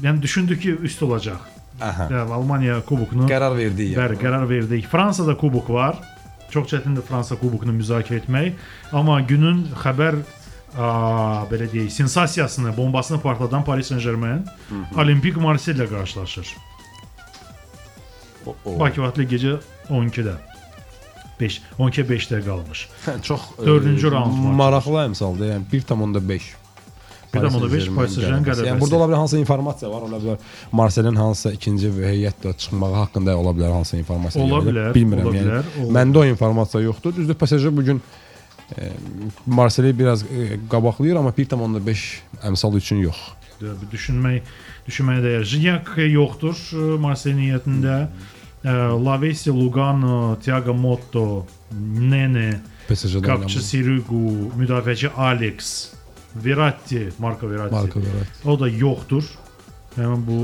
yəni 0.05 0.21
düşündük 0.21 0.61
ki, 0.61 0.75
üst 0.85 1.01
olacaq. 1.03 1.41
Aha. 1.81 2.05
Yəni 2.11 2.31
Almaniya 2.31 2.81
kubokunu 2.87 3.25
Qərar 3.27 3.55
verdi 3.57 3.89
yəni. 3.91 3.97
bəli, 3.99 4.19
qərar 4.21 4.45
verdik. 4.49 4.85
Fransada 4.91 5.33
kubok 5.37 5.69
var. 5.69 5.97
Çox 6.53 6.69
çətindir 6.71 7.03
Fransa 7.03 7.35
kubokunu 7.35 7.73
müzakirə 7.75 8.21
etmək, 8.21 8.53
amma 8.95 9.17
günün 9.27 9.65
xəbər 9.81 10.21
ə, 10.75 10.89
belə 11.51 11.67
deyək, 11.71 11.91
sensasiyasını, 11.95 12.77
bombasını 12.77 13.21
partladan 13.21 13.63
Paris 13.63 13.87
Saint-Germain 13.87 14.43
Olimpik 14.97 15.37
Marseille 15.37 15.83
ilə 15.83 15.89
qarşılaşır. 15.89 16.55
Bakı 18.65 19.01
vaxtı 19.01 19.23
gecə 19.23 19.55
12-də. 19.89 20.35
5 21.39 21.61
12 21.79 22.01
5-də 22.01 22.45
qalmış. 22.45 22.89
Çox 23.23 23.41
e, 23.61 23.65
Dördüncü 23.65 24.11
raund. 24.11 24.37
Maraqlı 24.55 25.01
əmsaldır. 25.09 25.49
Yəni 25.55 25.65
1.5. 25.73 26.41
1.5 27.33 27.95
Paris 27.95 28.13
Saint-Germain 28.13 28.45
qələbəsi. 28.45 28.67
Yəni 28.69 28.79
burada 28.79 28.95
ola 28.95 29.07
bilər 29.09 29.19
hansısa 29.19 29.39
informasiya 29.41 29.89
var, 29.91 30.05
ola 30.07 30.19
bilər 30.21 30.37
Marselin 30.71 31.15
hansısa 31.19 31.51
ikinci 31.57 31.89
heyətlə 31.91 32.53
çıxmağı 32.57 32.93
haqqında 33.01 33.35
ola 33.37 33.51
bilər 33.57 33.73
hansısa 33.75 33.97
informasiya. 33.97 34.45
Ola 34.45 34.61
bilər, 34.63 34.93
Bilmirəm 34.95 35.27
ola 35.27 35.35
yəni. 35.35 35.49
bilər, 35.49 35.73
ola 35.83 35.97
Məndə 35.99 36.21
o 36.21 36.25
informasiya 36.29 36.83
yoxdur. 36.85 37.15
Düzdür, 37.17 37.35
PSG 37.41 37.75
bu 37.75 37.83
gün 37.89 37.99
e, 37.99 38.01
Marseli 39.45 39.91
biraz 39.99 40.23
e, 40.23 40.55
qabaqlayır, 40.71 41.15
amma 41.15 41.29
1.5 41.37 42.05
əmsal 42.49 42.77
üçün 42.79 43.03
yox. 43.03 43.19
Düşünmək, 43.91 44.47
düşünməyə 44.87 45.21
dəyər. 45.23 45.45
Jignac 45.47 45.91
yoxdur 46.01 46.55
ə, 46.55 46.87
Marseille 47.01 47.37
niyyətində. 47.39 47.99
Lavesi, 48.65 49.51
Lugano, 49.53 50.39
Thiago 50.41 50.73
Motto, 50.73 51.45
Nene, 52.09 52.61
qapıçı 52.87 53.61
Sirigu, 53.61 54.49
müdafiəçi 54.57 55.11
Alex, 55.13 55.91
Verratti, 56.35 57.09
Marco 57.19 57.49
Verratti. 57.49 57.75
Marko 57.75 57.99
Verratti. 57.99 58.41
O 58.45 58.59
da 58.59 58.69
yoxdur. 58.69 59.27
Həmin 59.95 60.25
bu 60.27 60.39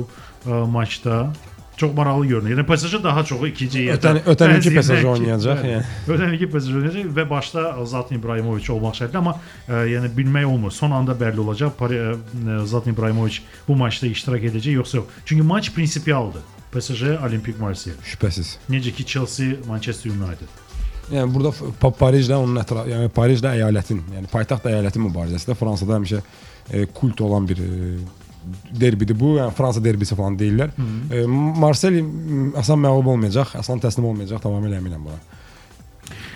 ə, 0.45 0.61
maçda 0.69 1.33
çox 1.81 1.93
maraqlı 1.97 2.25
görünür. 2.29 2.53
Yəni 2.55 2.65
PSG 2.69 3.01
daha 3.03 3.23
çox 3.31 3.41
ikinci 3.49 3.79
heyətə. 3.83 3.97
Ötən 3.97 4.19
ötəninki 4.35 4.69
tənzimlə 4.69 4.81
PSG 4.83 5.01
ki- 5.01 5.09
oynayacaq, 5.13 5.59
Bəli. 5.63 5.73
yəni. 5.73 5.83
Ötəninki 6.15 6.49
PSG 6.53 6.75
oynayacaq 6.79 7.11
və 7.17 7.25
başda 7.29 7.65
Zlatan 7.85 8.17
İbrahimovic 8.21 8.69
olmaq 8.77 8.95
şərtilə, 9.01 9.17
amma 9.23 9.35
ə, 9.67 9.83
yəni 9.95 10.13
bilmək 10.17 10.45
olmur. 10.53 10.71
Son 10.71 10.91
anda 10.95 11.17
bəlli 11.17 11.39
olacaq. 11.43 11.75
Pari, 11.79 11.99
ə, 11.99 12.63
Zlatan 12.69 12.93
İbrahimovic 12.93 13.41
bu 13.67 13.75
maçda 13.75 14.07
iştirak 14.07 14.43
edəcək 14.51 14.77
yoxsa 14.79 14.97
yox. 15.01 15.07
Çünki 15.25 15.43
maç 15.43 15.71
prinsipialdır. 15.75 16.41
PSG 16.71 17.17
Olimpik 17.27 17.59
Marseille. 17.59 17.99
Şübhəsiz. 18.07 18.55
Necə 18.71 18.91
ki 18.95 19.03
Chelsea 19.05 19.57
Manchester 19.67 20.11
United. 20.11 20.47
Yəni 21.11 21.27
burada 21.33 21.49
Pa- 21.81 21.91
Parislə 21.91 22.37
onun 22.39 22.55
ətrafı, 22.61 22.87
yəni 22.93 23.09
Parislə 23.11 23.49
əyalətin, 23.57 23.97
yəni 24.15 24.29
paytaxt 24.31 24.69
əyalətin 24.69 25.03
mübarizəsində 25.09 25.57
Fransada 25.59 25.97
həmişə 25.97 26.21
e, 26.71 26.85
kult 26.95 27.19
olan 27.25 27.49
bir 27.49 27.59
e, 27.59 27.97
derbidir 28.81 29.19
bu. 29.19 29.35
Yəni 29.39 29.53
Fransa 29.57 29.83
derbisi 29.83 30.15
falan 30.15 30.37
deyirlər. 30.39 30.73
E, 31.11 31.25
Marseille 31.27 32.01
m, 32.01 32.51
asan 32.57 32.79
məğlub 32.83 33.13
olmayacaq, 33.15 33.55
asan 33.59 33.79
təslim 33.83 34.07
olmayacaq, 34.11 34.41
tamamilə 34.43 34.81
əminəm 34.81 35.05
buna. 35.09 35.19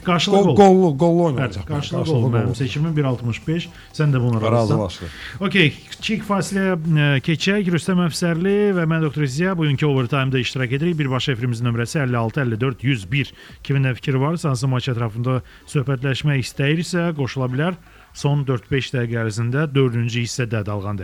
Qarşılıq 0.06 0.38
Qol, 0.38 0.48
ol. 0.52 0.56
qollu, 0.56 0.90
qollu 1.02 1.24
oynayacaq. 1.32 1.64
qarşılıq 1.66 2.10
ol. 2.14 2.28
Mənim 2.30 2.54
seçimim 2.56 2.94
1.65. 2.94 3.66
Sən 3.98 4.14
də 4.14 4.20
buna 4.22 4.38
razısan. 4.38 4.54
Razılaşdıq. 4.78 5.16
Okey, 5.48 5.72
kiçik 5.96 6.22
fasiləyə 6.28 6.76
ə, 6.78 7.08
keçək. 7.26 7.72
Rüstəm 7.74 8.04
Əfsərli 8.06 8.54
və 8.78 8.86
mən 8.92 9.02
Doktor 9.08 9.26
Ziya 9.26 9.56
bugünkü 9.58 9.90
overtime-da 9.90 10.40
iştirak 10.46 10.78
edirik. 10.78 10.98
Birbaşa 11.02 11.34
efrimizin 11.34 11.66
nömrəsi 11.66 12.04
56 12.06 12.42
54 12.46 12.84
101. 12.84 13.34
Kimin 13.66 13.90
nə 13.90 13.96
fikri 13.98 14.22
varsa, 14.22 14.54
hansı 14.54 14.70
maç 14.70 14.92
ətrafında 14.94 15.42
söhbətləşmək 15.74 16.46
istəyirsə, 16.46 17.10
qoşula 17.18 17.50
bilər. 17.50 17.82
Son 18.14 18.46
4-5 18.48 18.94
dəqiqə 18.94 19.26
ərzində 19.26 19.66
4-cü 19.74 20.22
hissədə 20.30 20.62
dalğan 20.70 21.02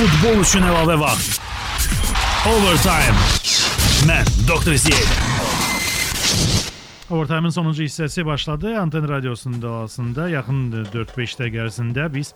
dəyişməni. 0.00 0.08
Futbol 0.08 0.40
üçün 0.40 0.64
əlavə 0.64 0.96
vaxt. 1.00 1.40
Overtime. 2.48 3.16
Mən 4.08 4.24
Doktor 4.48 4.74
Ziyad. 4.74 5.10
Overtime-ın 7.10 7.50
sonuncu 7.50 7.82
hissəsi 7.82 8.26
başladı. 8.26 8.78
Anten 8.80 9.08
radiosunda 9.08 9.70
aslında 9.70 10.28
yaxın 10.28 10.86
4-5 10.92 11.36
dəqiqə 11.40 11.66
ərzində 11.66 12.06
biz 12.14 12.32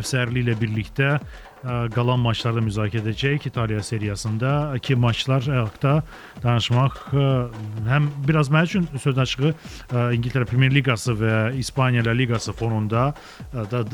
Əfsərli 0.00 0.42
ilə 0.42 0.56
birlikdə 0.60 1.10
ə, 1.18 1.20
qalan 1.64 2.20
maçları 2.24 2.62
müzakirə 2.64 3.04
edəcəyik. 3.04 3.46
İtaliya 3.50 3.82
seriyasında 3.82 4.78
ki 4.82 4.96
maçlar 4.96 5.44
haqda 5.44 6.02
danışmaq 6.42 6.96
ə, 7.12 7.26
həm 7.88 8.08
biraz 8.28 8.48
mənim 8.52 8.70
üçün 8.70 8.88
söz 9.02 9.18
açığı 9.18 9.50
ə, 9.50 10.06
İngiltərə 10.16 10.48
Premyer 10.48 10.72
Liqası 10.74 11.16
və 11.20 11.34
İspaniya 11.60 12.04
La 12.06 12.14
Liqası 12.16 12.54
fonunda 12.56 13.10
ə, 13.52 13.66
da, 13.70 13.84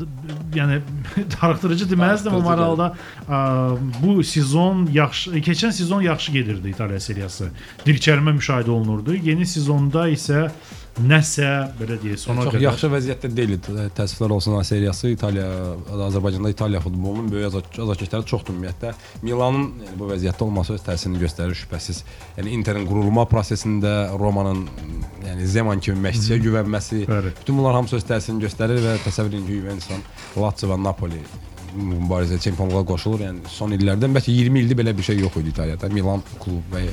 yəni 0.55 0.79
darıxdırıcı 1.35 1.89
deməzdim 1.91 2.39
amma 2.39 2.55
aralda 2.55 2.93
bu 4.01 4.23
sezon 4.23 4.87
yaxşı 4.93 5.43
keçən 5.43 5.71
sezon 5.71 6.01
yaxşı 6.01 6.31
gedirdi 6.31 6.69
İtaliya 6.75 6.99
seriyası. 6.99 7.51
Dirçəlmə 7.85 8.37
müşahidə 8.39 8.71
olunurdu. 8.71 9.15
Yeni 9.15 9.45
sezonda 9.45 10.07
isə 10.09 10.47
nəsə 11.03 11.47
belə 11.77 11.97
deyək 12.01 12.19
sona 12.21 12.43
Çox 12.45 12.53
qədər 12.55 12.63
yaxşı 12.63 12.89
vəziyyətdə 12.93 13.29
deyil. 13.37 13.55
Təəssüflər 13.97 14.33
olsun 14.37 14.55
A 14.57 14.63
seriyası 14.67 15.11
İtaliya 15.13 15.47
Azərbaycanda 16.07 16.49
İtaliya 16.53 16.81
futbolunun 16.81 17.31
böyük 17.31 17.47
azar- 17.51 17.81
azarkeşləri 17.85 18.25
çoxdur 18.31 18.55
ümumiyyətlə. 18.55 18.93
Milanın 19.21 19.67
yəni, 19.83 19.97
bu 19.99 20.09
vəziyyətdə 20.11 20.47
olması 20.47 20.73
öz 20.77 20.85
təsirini 20.87 21.21
göstərir 21.21 21.57
şübhəsiz. 21.63 22.03
Yəni 22.37 22.55
Interin 22.57 22.87
qurulma 22.89 23.27
prosesində 23.29 23.93
Romanın 24.19 24.65
yəni 25.25 25.45
Zeman 25.45 25.79
kimi 25.83 26.01
məşqçiyə 26.07 26.39
güvənməsi, 26.45 27.03
Bəli. 27.09 27.33
bütün 27.41 27.57
bunlar 27.61 27.73
hamısı 27.77 27.99
öz 28.01 28.07
təsirini 28.13 28.47
göstərir 28.47 28.81
və 28.81 28.97
təsəvvür 29.05 29.35
edin 29.35 29.45
ki, 29.47 29.61
Juventus, 29.61 29.89
Lazio 30.37 30.69
və 30.73 30.81
Napoli 30.83 31.21
mübarizə 31.77 32.39
çempionluğa 32.41 32.83
qoşulur. 32.87 33.21
Yəni 33.27 33.49
son 33.53 33.73
illərdən 33.75 34.13
bəlkə 34.15 34.31
20 34.33 34.59
ildir 34.63 34.77
belə 34.79 34.93
bir 34.97 35.03
şey 35.03 35.19
yox 35.19 35.35
idi 35.41 35.51
İtaliyada. 35.53 35.89
Milan 35.93 36.23
klub 36.41 36.63
və 36.73 36.85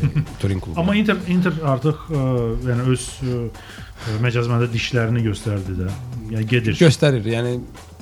Turin 0.43 0.61
klubu. 0.61 0.81
Amma 0.81 0.97
Inter 0.99 1.17
Inter 1.31 1.55
artıq 1.73 2.03
ə, 2.11 2.25
yəni 2.69 2.89
öz 2.93 3.07
ə, 3.23 3.39
məcazmanda 4.23 4.69
dişlərini 4.73 5.23
göstərdi 5.25 5.77
də. 5.79 5.91
Yəni 6.33 6.49
gedir. 6.49 6.77
göstərir. 6.81 7.25
Yəni 7.35 7.55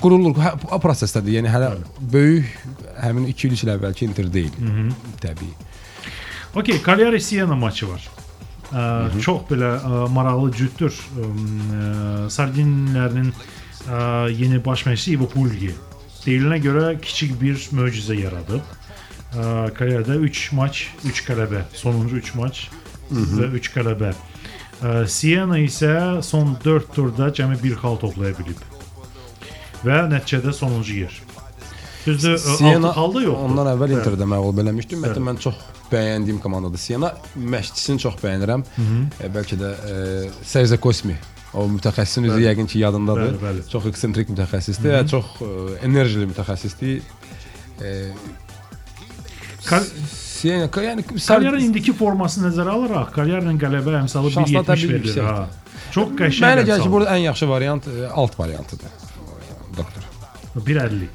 qurulur, 0.02 0.34
hə, 0.38 0.54
bu 0.62 0.80
prosesdədir. 0.82 1.38
Yəni 1.38 1.52
hələ 1.52 1.74
böyük 2.12 2.48
həmin 3.02 3.28
2 3.30 3.48
il 3.50 3.58
il 3.58 3.74
əvvəlki 3.76 4.08
Inter 4.08 4.32
deyil. 4.32 4.56
Təbii. 5.22 5.54
Okey, 6.54 6.82
Cagliari 6.84 7.20
Siena 7.20 7.56
maçı 7.56 7.88
var. 7.88 8.02
Ə, 8.72 8.82
çox 9.20 9.46
belə 9.50 9.72
ə, 9.78 10.02
maraqlı 10.12 10.52
cütdür. 10.58 10.92
Ə, 10.92 11.30
Sardinlərinin 12.32 13.32
ə, 13.32 14.28
yeni 14.32 14.60
baş 14.64 14.86
məşqçisi 14.88 15.16
Ivo 15.16 15.28
Pulgi 15.32 15.72
deyilinə 16.22 16.58
görə 16.62 16.84
kiçik 17.02 17.34
bir 17.40 17.58
möcüzə 17.74 18.16
yaradıb. 18.18 18.62
Ə, 19.32 19.44
Cagliari'də 19.78 20.18
3 20.28 20.42
maç, 20.56 20.86
3 21.08 21.22
qələbə, 21.28 21.64
sonuncu 21.76 22.20
3 22.20 22.34
maç 22.38 22.66
və 23.12 23.48
3 23.58 23.70
qələbə. 23.74 24.12
Ə, 24.82 25.04
Siena 25.06 25.58
isə 25.62 26.22
son 26.26 26.56
4 26.64 26.88
turda 26.94 27.28
cəmi 27.34 27.58
1 27.62 27.76
xal 27.82 27.98
toplaya 28.02 28.34
bilib. 28.38 28.58
Və 29.86 30.00
nəticədə 30.10 30.52
sonuncu 30.54 30.96
yer. 31.04 31.18
Düzdür, 32.06 32.38
Siena 32.38 32.90
6 32.90 32.96
xal 32.96 33.14
da 33.14 33.22
yoxdur. 33.28 33.44
Ondan 33.50 33.70
əvvəl. 33.76 33.94
Interdə 33.98 34.26
məğlub 34.32 34.58
eləmişdim. 34.64 35.04
Bəli. 35.06 35.22
mən 35.28 35.38
çox 35.44 35.60
bəyəndiyim 35.92 36.40
komandadır. 36.42 36.80
Siena 36.82 37.12
məşqçisini 37.36 38.02
çox 38.02 38.16
bəyənirəm. 38.22 38.64
E, 39.22 39.30
bəlkə 39.36 39.58
də 39.60 39.70
e, 39.92 39.94
Sergio 40.42 40.80
Cosmi 40.82 41.14
o 41.54 41.66
mütəxəssisin 41.68 42.26
özü 42.30 42.40
yəqin 42.46 42.66
ki 42.72 42.80
yadındadır. 42.82 43.34
Bəli, 43.36 43.42
bəli. 43.44 43.64
Çox 43.70 43.86
eksentrik 43.92 44.30
mütəxəssisdir 44.32 44.94
və 44.96 45.02
çox 45.12 45.30
e, 45.44 45.50
enerjili 45.86 46.26
mütəxəssisdir. 46.32 47.02
E, 47.84 47.94
Kal- 49.68 49.86
Siena 50.42 50.66
yəni 50.66 51.04
Karyarın 51.06 51.62
indiki 51.62 51.92
formasını 51.94 52.48
nəzərə 52.48 52.72
alaraq, 52.74 53.10
Karyarın 53.14 53.60
qələbə 53.62 53.92
əmsalı 54.00 54.32
Şanslar 54.34 54.64
1.70 54.64 54.70
təbii 54.72 54.88
verilir. 54.92 55.26
Ha. 55.28 55.44
Çox 55.94 56.16
qəşəng. 56.18 56.46
Mənə 56.48 56.64
gəlir 56.66 56.82
ki, 56.82 56.90
burada 56.90 57.12
ən 57.14 57.22
yaxşı 57.28 57.48
variant 57.50 57.86
e, 57.86 58.08
alt 58.08 58.34
variantıdır. 58.40 58.96
Doktor. 59.76 60.08
1.50. 60.56 61.06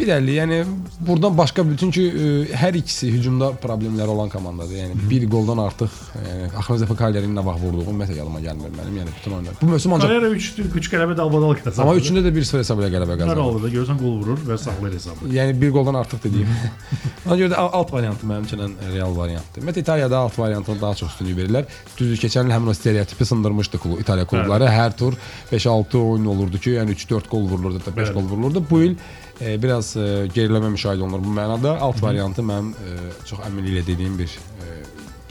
1.50 0.00 0.30
yəni 0.32 0.58
buradan 1.06 1.34
başqa 1.38 1.64
bütün 1.68 1.90
ki 1.92 2.02
e, 2.08 2.28
hər 2.56 2.76
ikisi 2.78 3.10
hücumda 3.12 3.50
problemləri 3.62 4.08
olan 4.08 4.30
komandadır. 4.32 4.76
Yəni 4.78 4.94
bir 5.10 5.26
qoldan 5.30 5.58
artıq 5.66 5.90
yəni 6.16 6.46
axırıncı 6.56 6.86
dəfə 6.86 6.96
Cagliari-nin 7.00 7.36
nə 7.36 7.44
vaxt 7.44 7.62
vurduğu 7.64 7.84
ümumiyyətlə 7.84 8.16
yadıma 8.20 8.40
gəlmir 8.44 8.72
mənim. 8.78 8.96
Yəni 9.02 9.14
bütün 9.18 9.34
oyunlar. 9.36 9.58
Bu 9.60 9.68
mövsüm 9.74 9.92
ancaq 9.96 10.08
Karyara 10.08 10.30
3 10.36 10.48
3 10.80 10.90
qələbə 10.94 11.16
dalbadal 11.20 11.54
qazandı. 11.60 11.84
amma 11.84 11.96
üçündə 12.00 12.24
də 12.24 12.32
1-0 12.38 12.62
hesabı 12.62 12.84
ilə 12.86 12.90
qələbə 12.96 13.14
Hər 13.16 13.20
qazandı. 13.24 13.44
halda 13.44 13.62
da 13.66 13.72
görsən 13.76 14.00
qol 14.00 14.16
vurur 14.22 14.40
və 14.48 14.58
saxlayır 14.64 14.96
hesabı. 14.98 15.30
Yəni 15.36 15.60
bir 15.60 15.72
qoldan 15.76 16.00
artıq 16.00 16.24
dediyim. 16.24 16.48
Ona 17.26 17.36
görə 17.42 17.52
də 17.52 17.60
alt 17.80 17.92
variantı 17.92 18.26
mənim 18.32 18.48
üçün 18.48 18.64
ən 18.66 18.76
real 18.94 19.16
variantdır. 19.16 19.62
Ümumiyyətlə 19.62 19.80
İtaliyada 19.84 20.18
alt 20.18 20.38
variantına 20.38 20.80
daha 20.80 20.94
çox 20.94 21.12
üstünlük 21.12 21.38
verirlər. 21.38 21.64
Düzdür, 21.98 22.16
keçən 22.24 22.48
il 22.48 22.56
həmin 22.56 22.72
o 22.72 22.74
stereotipi 22.74 23.24
sındırmışdı 23.26 23.78
klub, 23.78 24.00
İtaliya 24.00 24.26
klubları. 24.26 24.64
Hər 24.70 24.96
tur 24.96 25.14
5-6 25.52 25.96
oyun 25.98 26.24
olurdu 26.32 26.58
ki, 26.58 26.70
yəni 26.80 26.96
3-4 26.96 27.28
gol 27.30 27.44
vurulurdu, 27.50 27.82
da 27.86 27.96
5 27.96 28.08
Bəli. 28.08 28.14
gol 28.14 28.22
vurulurdu. 28.32 28.64
Bu 28.70 28.82
il 28.82 28.96
e, 29.40 29.56
biraz 29.62 29.94
e, 29.96 30.06
geriləmə 30.34 30.70
müşahidə 30.76 31.04
olunur 31.06 31.24
bu 31.24 31.34
mənada. 31.36 31.76
Alt 31.80 32.02
variantı 32.02 32.44
mənim 32.46 32.72
e, 32.74 33.10
çox 33.28 33.42
əminliklə 33.48 33.84
dediyim 33.86 34.18
bir 34.20 34.36
e, 34.36 34.78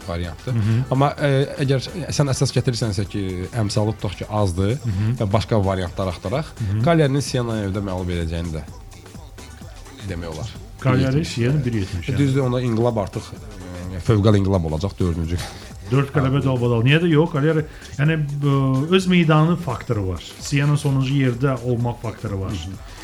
variantdır. 0.08 0.60
Amma 0.90 1.12
e, 1.22 1.30
əgər 1.64 1.86
sən 2.16 2.32
əsas 2.32 2.54
gətirirsənsə 2.56 3.06
ki, 3.10 3.24
əmsalı 3.62 3.96
tutaq 3.98 4.20
ki, 4.22 4.28
azdır 4.42 4.76
və 5.20 5.30
başqa 5.30 5.60
variantlar 5.64 6.12
axtaraq, 6.14 6.54
Cagliari-nin 6.84 7.24
Siena 7.24 7.62
evdə 7.66 7.84
məğlub 7.84 8.12
edəcəyini 8.16 8.58
də 8.58 8.66
demək 10.10 10.34
olar. 10.34 10.52
Karyara 10.80 11.24
Siena 11.24 11.60
1.70. 11.60 12.06
Yəni. 12.08 12.18
Düzdür, 12.18 12.44
onda 12.46 12.60
inqilab 12.64 13.00
artıq 13.02 13.32
e, 13.34 14.00
fövqəli 14.06 14.40
inqilab 14.40 14.64
olacaq 14.70 14.94
4-cü. 15.00 15.38
4 15.90 16.12
qələbə 16.14 16.40
dalbadal. 16.44 16.84
Niyə 16.86 17.02
də 17.02 17.10
yox? 17.12 17.34
Karyara 17.34 17.66
yəni 17.98 18.16
ə, 18.16 18.54
öz 18.96 19.10
meydanı 19.12 19.58
faktoru 19.60 20.06
var. 20.12 20.24
Siena 20.40 20.78
sonuncu 20.80 21.18
yerdə 21.20 21.58
olmaq 21.60 22.00
faktoru 22.04 22.40
var. 22.46 22.56
Ə, 22.56 22.99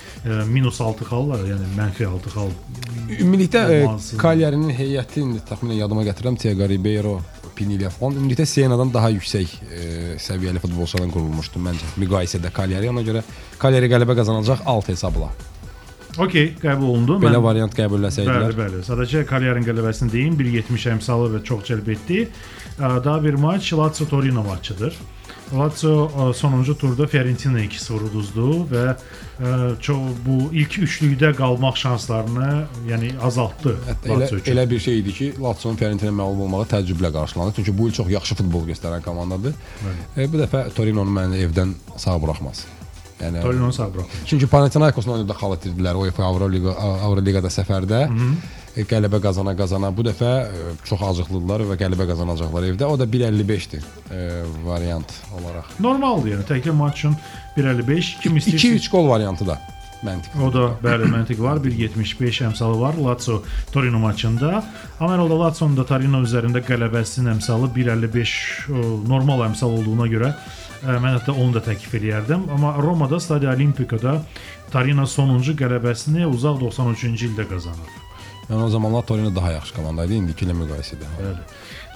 minus 0.51 0.81
6 0.81 1.07
xallar, 1.09 1.43
yəni 1.47 1.71
mənfi 1.77 2.07
6 2.09 2.33
xal. 2.35 2.53
Ümumilikdə 3.17 3.63
e. 3.71 3.81
Cagliari-nin 4.21 4.75
heyəti 4.75 5.23
indi 5.23 5.43
təxminən 5.47 5.81
yadıma 5.81 6.05
gətirirəm 6.09 6.39
Thiago 6.43 6.69
Ribeiro, 6.71 7.17
Pinilla 7.57 7.91
falan. 7.95 8.19
Ümumilikdə 8.21 8.47
Siena'dan 8.47 8.93
daha 8.95 9.11
yüksək 9.15 9.57
e, 9.67 9.83
səviyyəli 10.23 10.63
futbolçulardan 10.63 11.13
qurulmuşdu 11.15 11.63
məncə. 11.63 11.93
Müqayisədə 12.03 12.53
Cagliari 12.57 12.91
ona 12.93 13.05
görə 13.07 13.23
Cagliari 13.61 13.93
qələbə 13.93 14.19
qazanacaq 14.19 14.67
alt 14.67 14.91
hesabla. 14.93 15.31
Okey, 16.17 16.55
qəbul 16.63 16.89
olundu. 16.89 17.19
Belə 17.21 17.37
Mən- 17.37 17.45
variant 17.45 17.75
qəbul 17.77 18.07
Bəli, 18.09 18.57
bəli. 18.57 18.79
Sadəcə 18.87 19.25
Karyarın 19.29 19.67
qələbəsini 19.67 20.13
deyim, 20.13 20.39
1.70 20.39 20.87
əmsalı 20.95 21.29
və 21.35 21.43
çox 21.45 21.67
cəlb 21.69 21.91
etdi. 21.93 22.23
Daha 22.79 23.19
bir 23.25 23.35
maç 23.35 23.73
Lazio 23.73 24.07
Torino 24.09 24.43
maçıdır. 24.45 24.97
Lazio 25.55 26.07
ə, 26.11 26.25
sonuncu 26.35 26.75
turda 26.79 27.07
Fiorentina 27.07 27.61
2-0 27.63 28.07
uduzdu 28.09 28.47
və 28.71 28.85
ə, 28.91 29.51
çox 29.83 30.17
bu 30.25 30.39
ilk 30.59 30.79
üçlükdə 30.87 31.31
qalmaq 31.39 31.79
şanslarını, 31.79 32.49
yəni 32.91 33.13
azaltdı 33.23 33.77
Hətta 33.87 34.11
elə, 34.17 34.29
üçün. 34.33 34.53
elə 34.55 34.65
bir 34.71 34.83
şey 34.83 34.99
idi 35.05 35.15
ki, 35.21 35.29
Lazio-nun 35.43 35.79
Fiorentina 35.79 36.11
məğlub 36.19 36.43
olmağı 36.49 36.67
təəccüblə 36.75 37.13
qarşılandı. 37.15 37.55
Çünki 37.61 37.77
bu 37.79 37.89
il 37.89 37.95
çox 38.01 38.11
yaxşı 38.11 38.41
futbol 38.43 38.67
göstərən 38.73 39.05
komandadır. 39.07 39.55
E, 40.17 40.27
bu 40.33 40.43
dəfə 40.43 40.67
Torino-nu 40.75 41.15
məni 41.15 41.45
evdən 41.47 41.77
sağ 41.97 42.19
buraxmaz. 42.23 42.67
Yəni 43.23 43.41
Torino 43.43 43.71
sağ 43.73 43.87
buraxdı. 43.95 44.27
Çünki 44.27 44.47
Panathinaikosla 44.51 45.13
oyunda 45.21 45.33
xal 45.39 45.55
itirdilər 45.57 45.97
UEFA 46.03 46.27
Avroliqa 46.27 46.75
Avroliqada 47.07 47.49
səfərdə. 47.55 48.03
E, 48.11 48.66
qələbə 48.85 49.21
qazana 49.25 49.55
qazana 49.57 49.91
bu 49.97 50.05
dəfə 50.05 50.33
e, 50.45 50.65
çox 50.89 51.05
acıqlıdılar 51.11 51.65
və 51.71 51.79
qələbə 51.81 52.09
qazanacaqlar 52.11 52.69
evdə. 52.73 52.89
O 52.89 52.99
da 53.01 53.07
1.55-dir 53.09 53.87
e, 54.13 54.43
variant 54.67 55.15
olaraq. 55.39 55.73
Normaldır 55.81 56.35
yəni 56.35 56.49
təkcə 56.51 56.77
maç 56.77 57.01
üçün 57.01 57.17
1.55 57.57 58.13
kim 58.21 58.37
istəyirsə 58.43 58.77
2-3 58.77 58.91
gol 58.93 59.09
variantı 59.09 59.49
da 59.49 59.59
məntiqli. 60.05 60.43
O 60.45 60.51
da 60.53 60.67
bəli 60.83 61.09
məntiq 61.09 61.41
var. 61.41 61.61
1.75 61.65 62.43
əmsalı 62.51 62.79
var 62.81 63.01
Lazio 63.01 63.41
Torino 63.73 64.01
maçında. 64.03 64.61
Amma 65.01 65.15
hər 65.15 65.25
halda 65.25 65.41
Lazio'nun 65.47 65.77
da 65.79 65.87
Torino 65.89 66.21
üzərində 66.27 66.63
qələbəsinin 66.67 67.33
əmsalı 67.37 67.73
1.55 67.77 68.37
o, 68.71 68.87
normal 69.09 69.47
əmsal 69.51 69.79
olduğuna 69.81 70.09
görə 70.13 70.33
ə, 70.33 70.99
mən 71.01 71.17
hətta 71.17 71.33
onu 71.33 71.57
da 71.57 71.65
təklif 71.65 71.97
eləyərdim. 71.97 72.49
Amma 72.53 72.77
Romada 72.83 73.21
Stadio 73.21 73.53
Olimpico'da 73.55 74.19
Torino 74.73 75.07
sonuncu 75.09 75.57
qələbəsini 75.59 76.29
uzaq 76.29 76.61
93-cü 76.67 77.33
ildə 77.33 77.49
qazanıb. 77.49 78.06
Yəni 78.47 78.63
o 78.63 78.69
zamanlar 78.71 79.03
Torino 79.07 79.35
daha 79.35 79.53
yaxşı 79.57 79.75
komanda 79.75 80.05
idi 80.07 80.21
indiki 80.21 80.47
ilə 80.47 80.55
müqayisədə. 80.55 81.09
Bəli. 81.19 81.45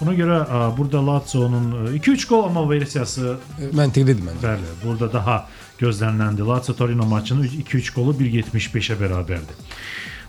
Buna 0.00 0.14
görə 0.18 0.38
burada 0.78 1.02
Lazio'nun 1.06 1.66
2-3 1.94 2.26
gol 2.28 2.46
amma 2.48 2.64
versiyası 2.70 3.36
E, 3.60 3.68
Məntiqlidir 3.76 4.24
məncə. 4.26 4.42
Bəli, 4.42 4.72
burada 4.84 5.12
daha 5.12 5.36
gözləniləndir. 5.80 6.46
Lazio 6.48 6.74
Torino 6.74 7.06
maçının 7.06 7.46
2-3 7.62 7.92
qolu 7.94 8.16
1.75-ə 8.18 8.96
bərabərdir. 8.98 9.60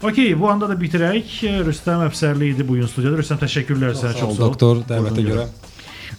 Okey, 0.03 0.33
bu 0.39 0.49
anda 0.49 0.69
da 0.69 0.75
bitirək. 0.77 1.33
Rüstəm 1.65 2.05
Əfsərli 2.07 2.51
idi 2.55 2.65
bu 2.67 2.77
gün 2.79 2.89
studiyada. 2.89 3.19
Rüstəm 3.21 3.41
təşəkkürlər 3.41 3.97
sənə 3.97 4.13
çox 4.17 4.35
sağ 4.37 4.43
ol. 4.45 4.49
doktor, 4.49 4.79
dəvətə 4.89 5.17
Buyurun, 5.17 5.31
görə. 5.33 5.70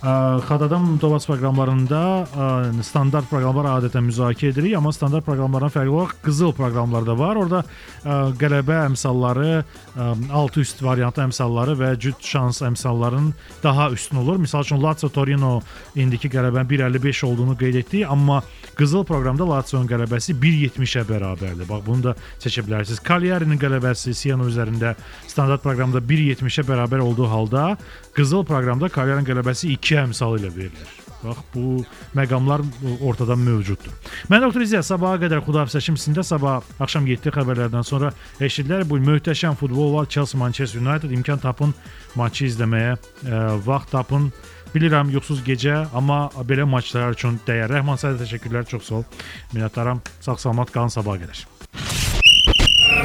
Xadadan 0.03 0.97
Tovas 0.99 1.29
proqramlarında 1.31 1.99
ə, 2.27 2.47
standart 2.83 3.29
proqramlar 3.31 3.69
adətən 3.71 4.09
müzakirə 4.09 4.51
edirik, 4.51 4.73
amma 4.75 4.91
standart 4.91 5.23
proqramlardan 5.23 5.71
fərqli 5.71 5.93
olaraq 5.95 6.17
qızıl 6.25 6.51
proqramlar 6.59 7.07
da 7.07 7.15
var. 7.15 7.39
Orada 7.39 7.61
ə, 7.63 8.17
qələbə 8.41 8.81
əmsalları, 8.89 9.53
ə, 9.63 10.09
alt 10.35 10.59
üst 10.59 10.83
variantı 10.83 11.23
əmsalları 11.23 11.77
və 11.79 11.93
cüt 12.03 12.19
şans 12.19 12.65
əmsalların 12.67 13.31
daha 13.63 13.93
üstün 13.95 14.25
olur. 14.25 14.43
Məsəl 14.43 14.67
üçün 14.67 14.83
Lazio 14.83 15.13
Torino 15.15 15.53
indiki 15.95 16.33
qələbənin 16.35 16.67
1.55 16.73 17.23
olduğunu 17.31 17.55
qeyd 17.63 17.79
etdik, 17.85 18.03
amma 18.11 18.41
qızıl 18.75 19.07
proqramda 19.07 19.47
Lazio-nun 19.47 19.87
qələbəsi 19.87 20.35
1.70-ə 20.35 21.07
bərabərdir. 21.07 21.69
Bax 21.71 21.87
bunu 21.87 22.09
da 22.09 22.17
seçə 22.43 22.67
bilərsiniz. 22.67 22.99
Cagliari-nin 23.07 23.63
qələbəsi 23.63 24.19
Siena 24.19 24.51
üzərində 24.51 24.97
standart 25.31 25.63
proqramda 25.63 26.03
1.70-ə 26.03 26.67
bərabər 26.67 27.07
olduğu 27.07 27.31
halda 27.31 27.69
qızıl 28.17 28.45
proqramda 28.49 28.91
Cagliari-nin 28.93 29.29
qələbəsi 29.29 29.73
2 29.77 29.97
əmsalı 30.07 30.43
ilə 30.43 30.51
verilir. 30.57 30.99
Bax 31.23 31.39
bu 31.55 31.85
məqamlar 32.19 32.65
ortada 33.01 33.37
mövcuddur. 33.39 33.93
Mən 34.31 34.43
doktor 34.43 34.65
İzzət 34.65 34.87
sabaha 34.89 35.21
qədər 35.23 35.45
xudahafizləşim 35.47 35.99
sizində 36.01 36.25
sabah 36.27 36.67
axşam 36.83 37.07
7 37.07 37.31
xəbərlərdən 37.37 37.87
sonra 37.87 38.11
eşidilər 38.43 38.83
bu 38.91 38.99
möhtəşəm 39.03 39.55
futbol 39.61 39.95
var 39.95 40.11
Chelsea 40.11 40.41
Manchester 40.41 40.83
United 40.83 41.15
imkan 41.15 41.39
tapın 41.39 41.75
maçı 42.19 42.49
izləməyə, 42.51 42.97
ə, 42.99 43.45
vaxt 43.67 43.95
tapın. 43.95 44.33
Bilirəm 44.75 45.11
yuxusuz 45.13 45.43
gecə, 45.45 45.83
amma 45.95 46.31
belə 46.49 46.65
maçlar 46.65 47.13
üçün 47.13 47.37
dəyər. 47.47 47.71
Rəhman 47.77 48.01
sizə 48.01 48.17
təşəkkürlər, 48.25 48.65
çox 48.73 48.89
sağ 48.89 49.03
ol. 49.03 49.09
Minnətdaram. 49.53 50.01
Sağ-salamat 50.25 50.73
qalın 50.75 50.95
sabaha 50.97 51.21
qədər. 51.27 51.45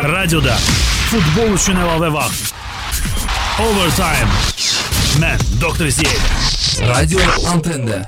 Radioda 0.08 0.56
futbol 1.12 1.58
üçün 1.60 1.82
əlavə 1.84 2.14
vaxt. 2.16 2.56
Overtime. 3.60 4.57
Mən 5.18 5.42
Doktor 5.62 5.88
İzzət. 5.90 6.84
Radio 6.92 7.20
Antende. 7.50 8.04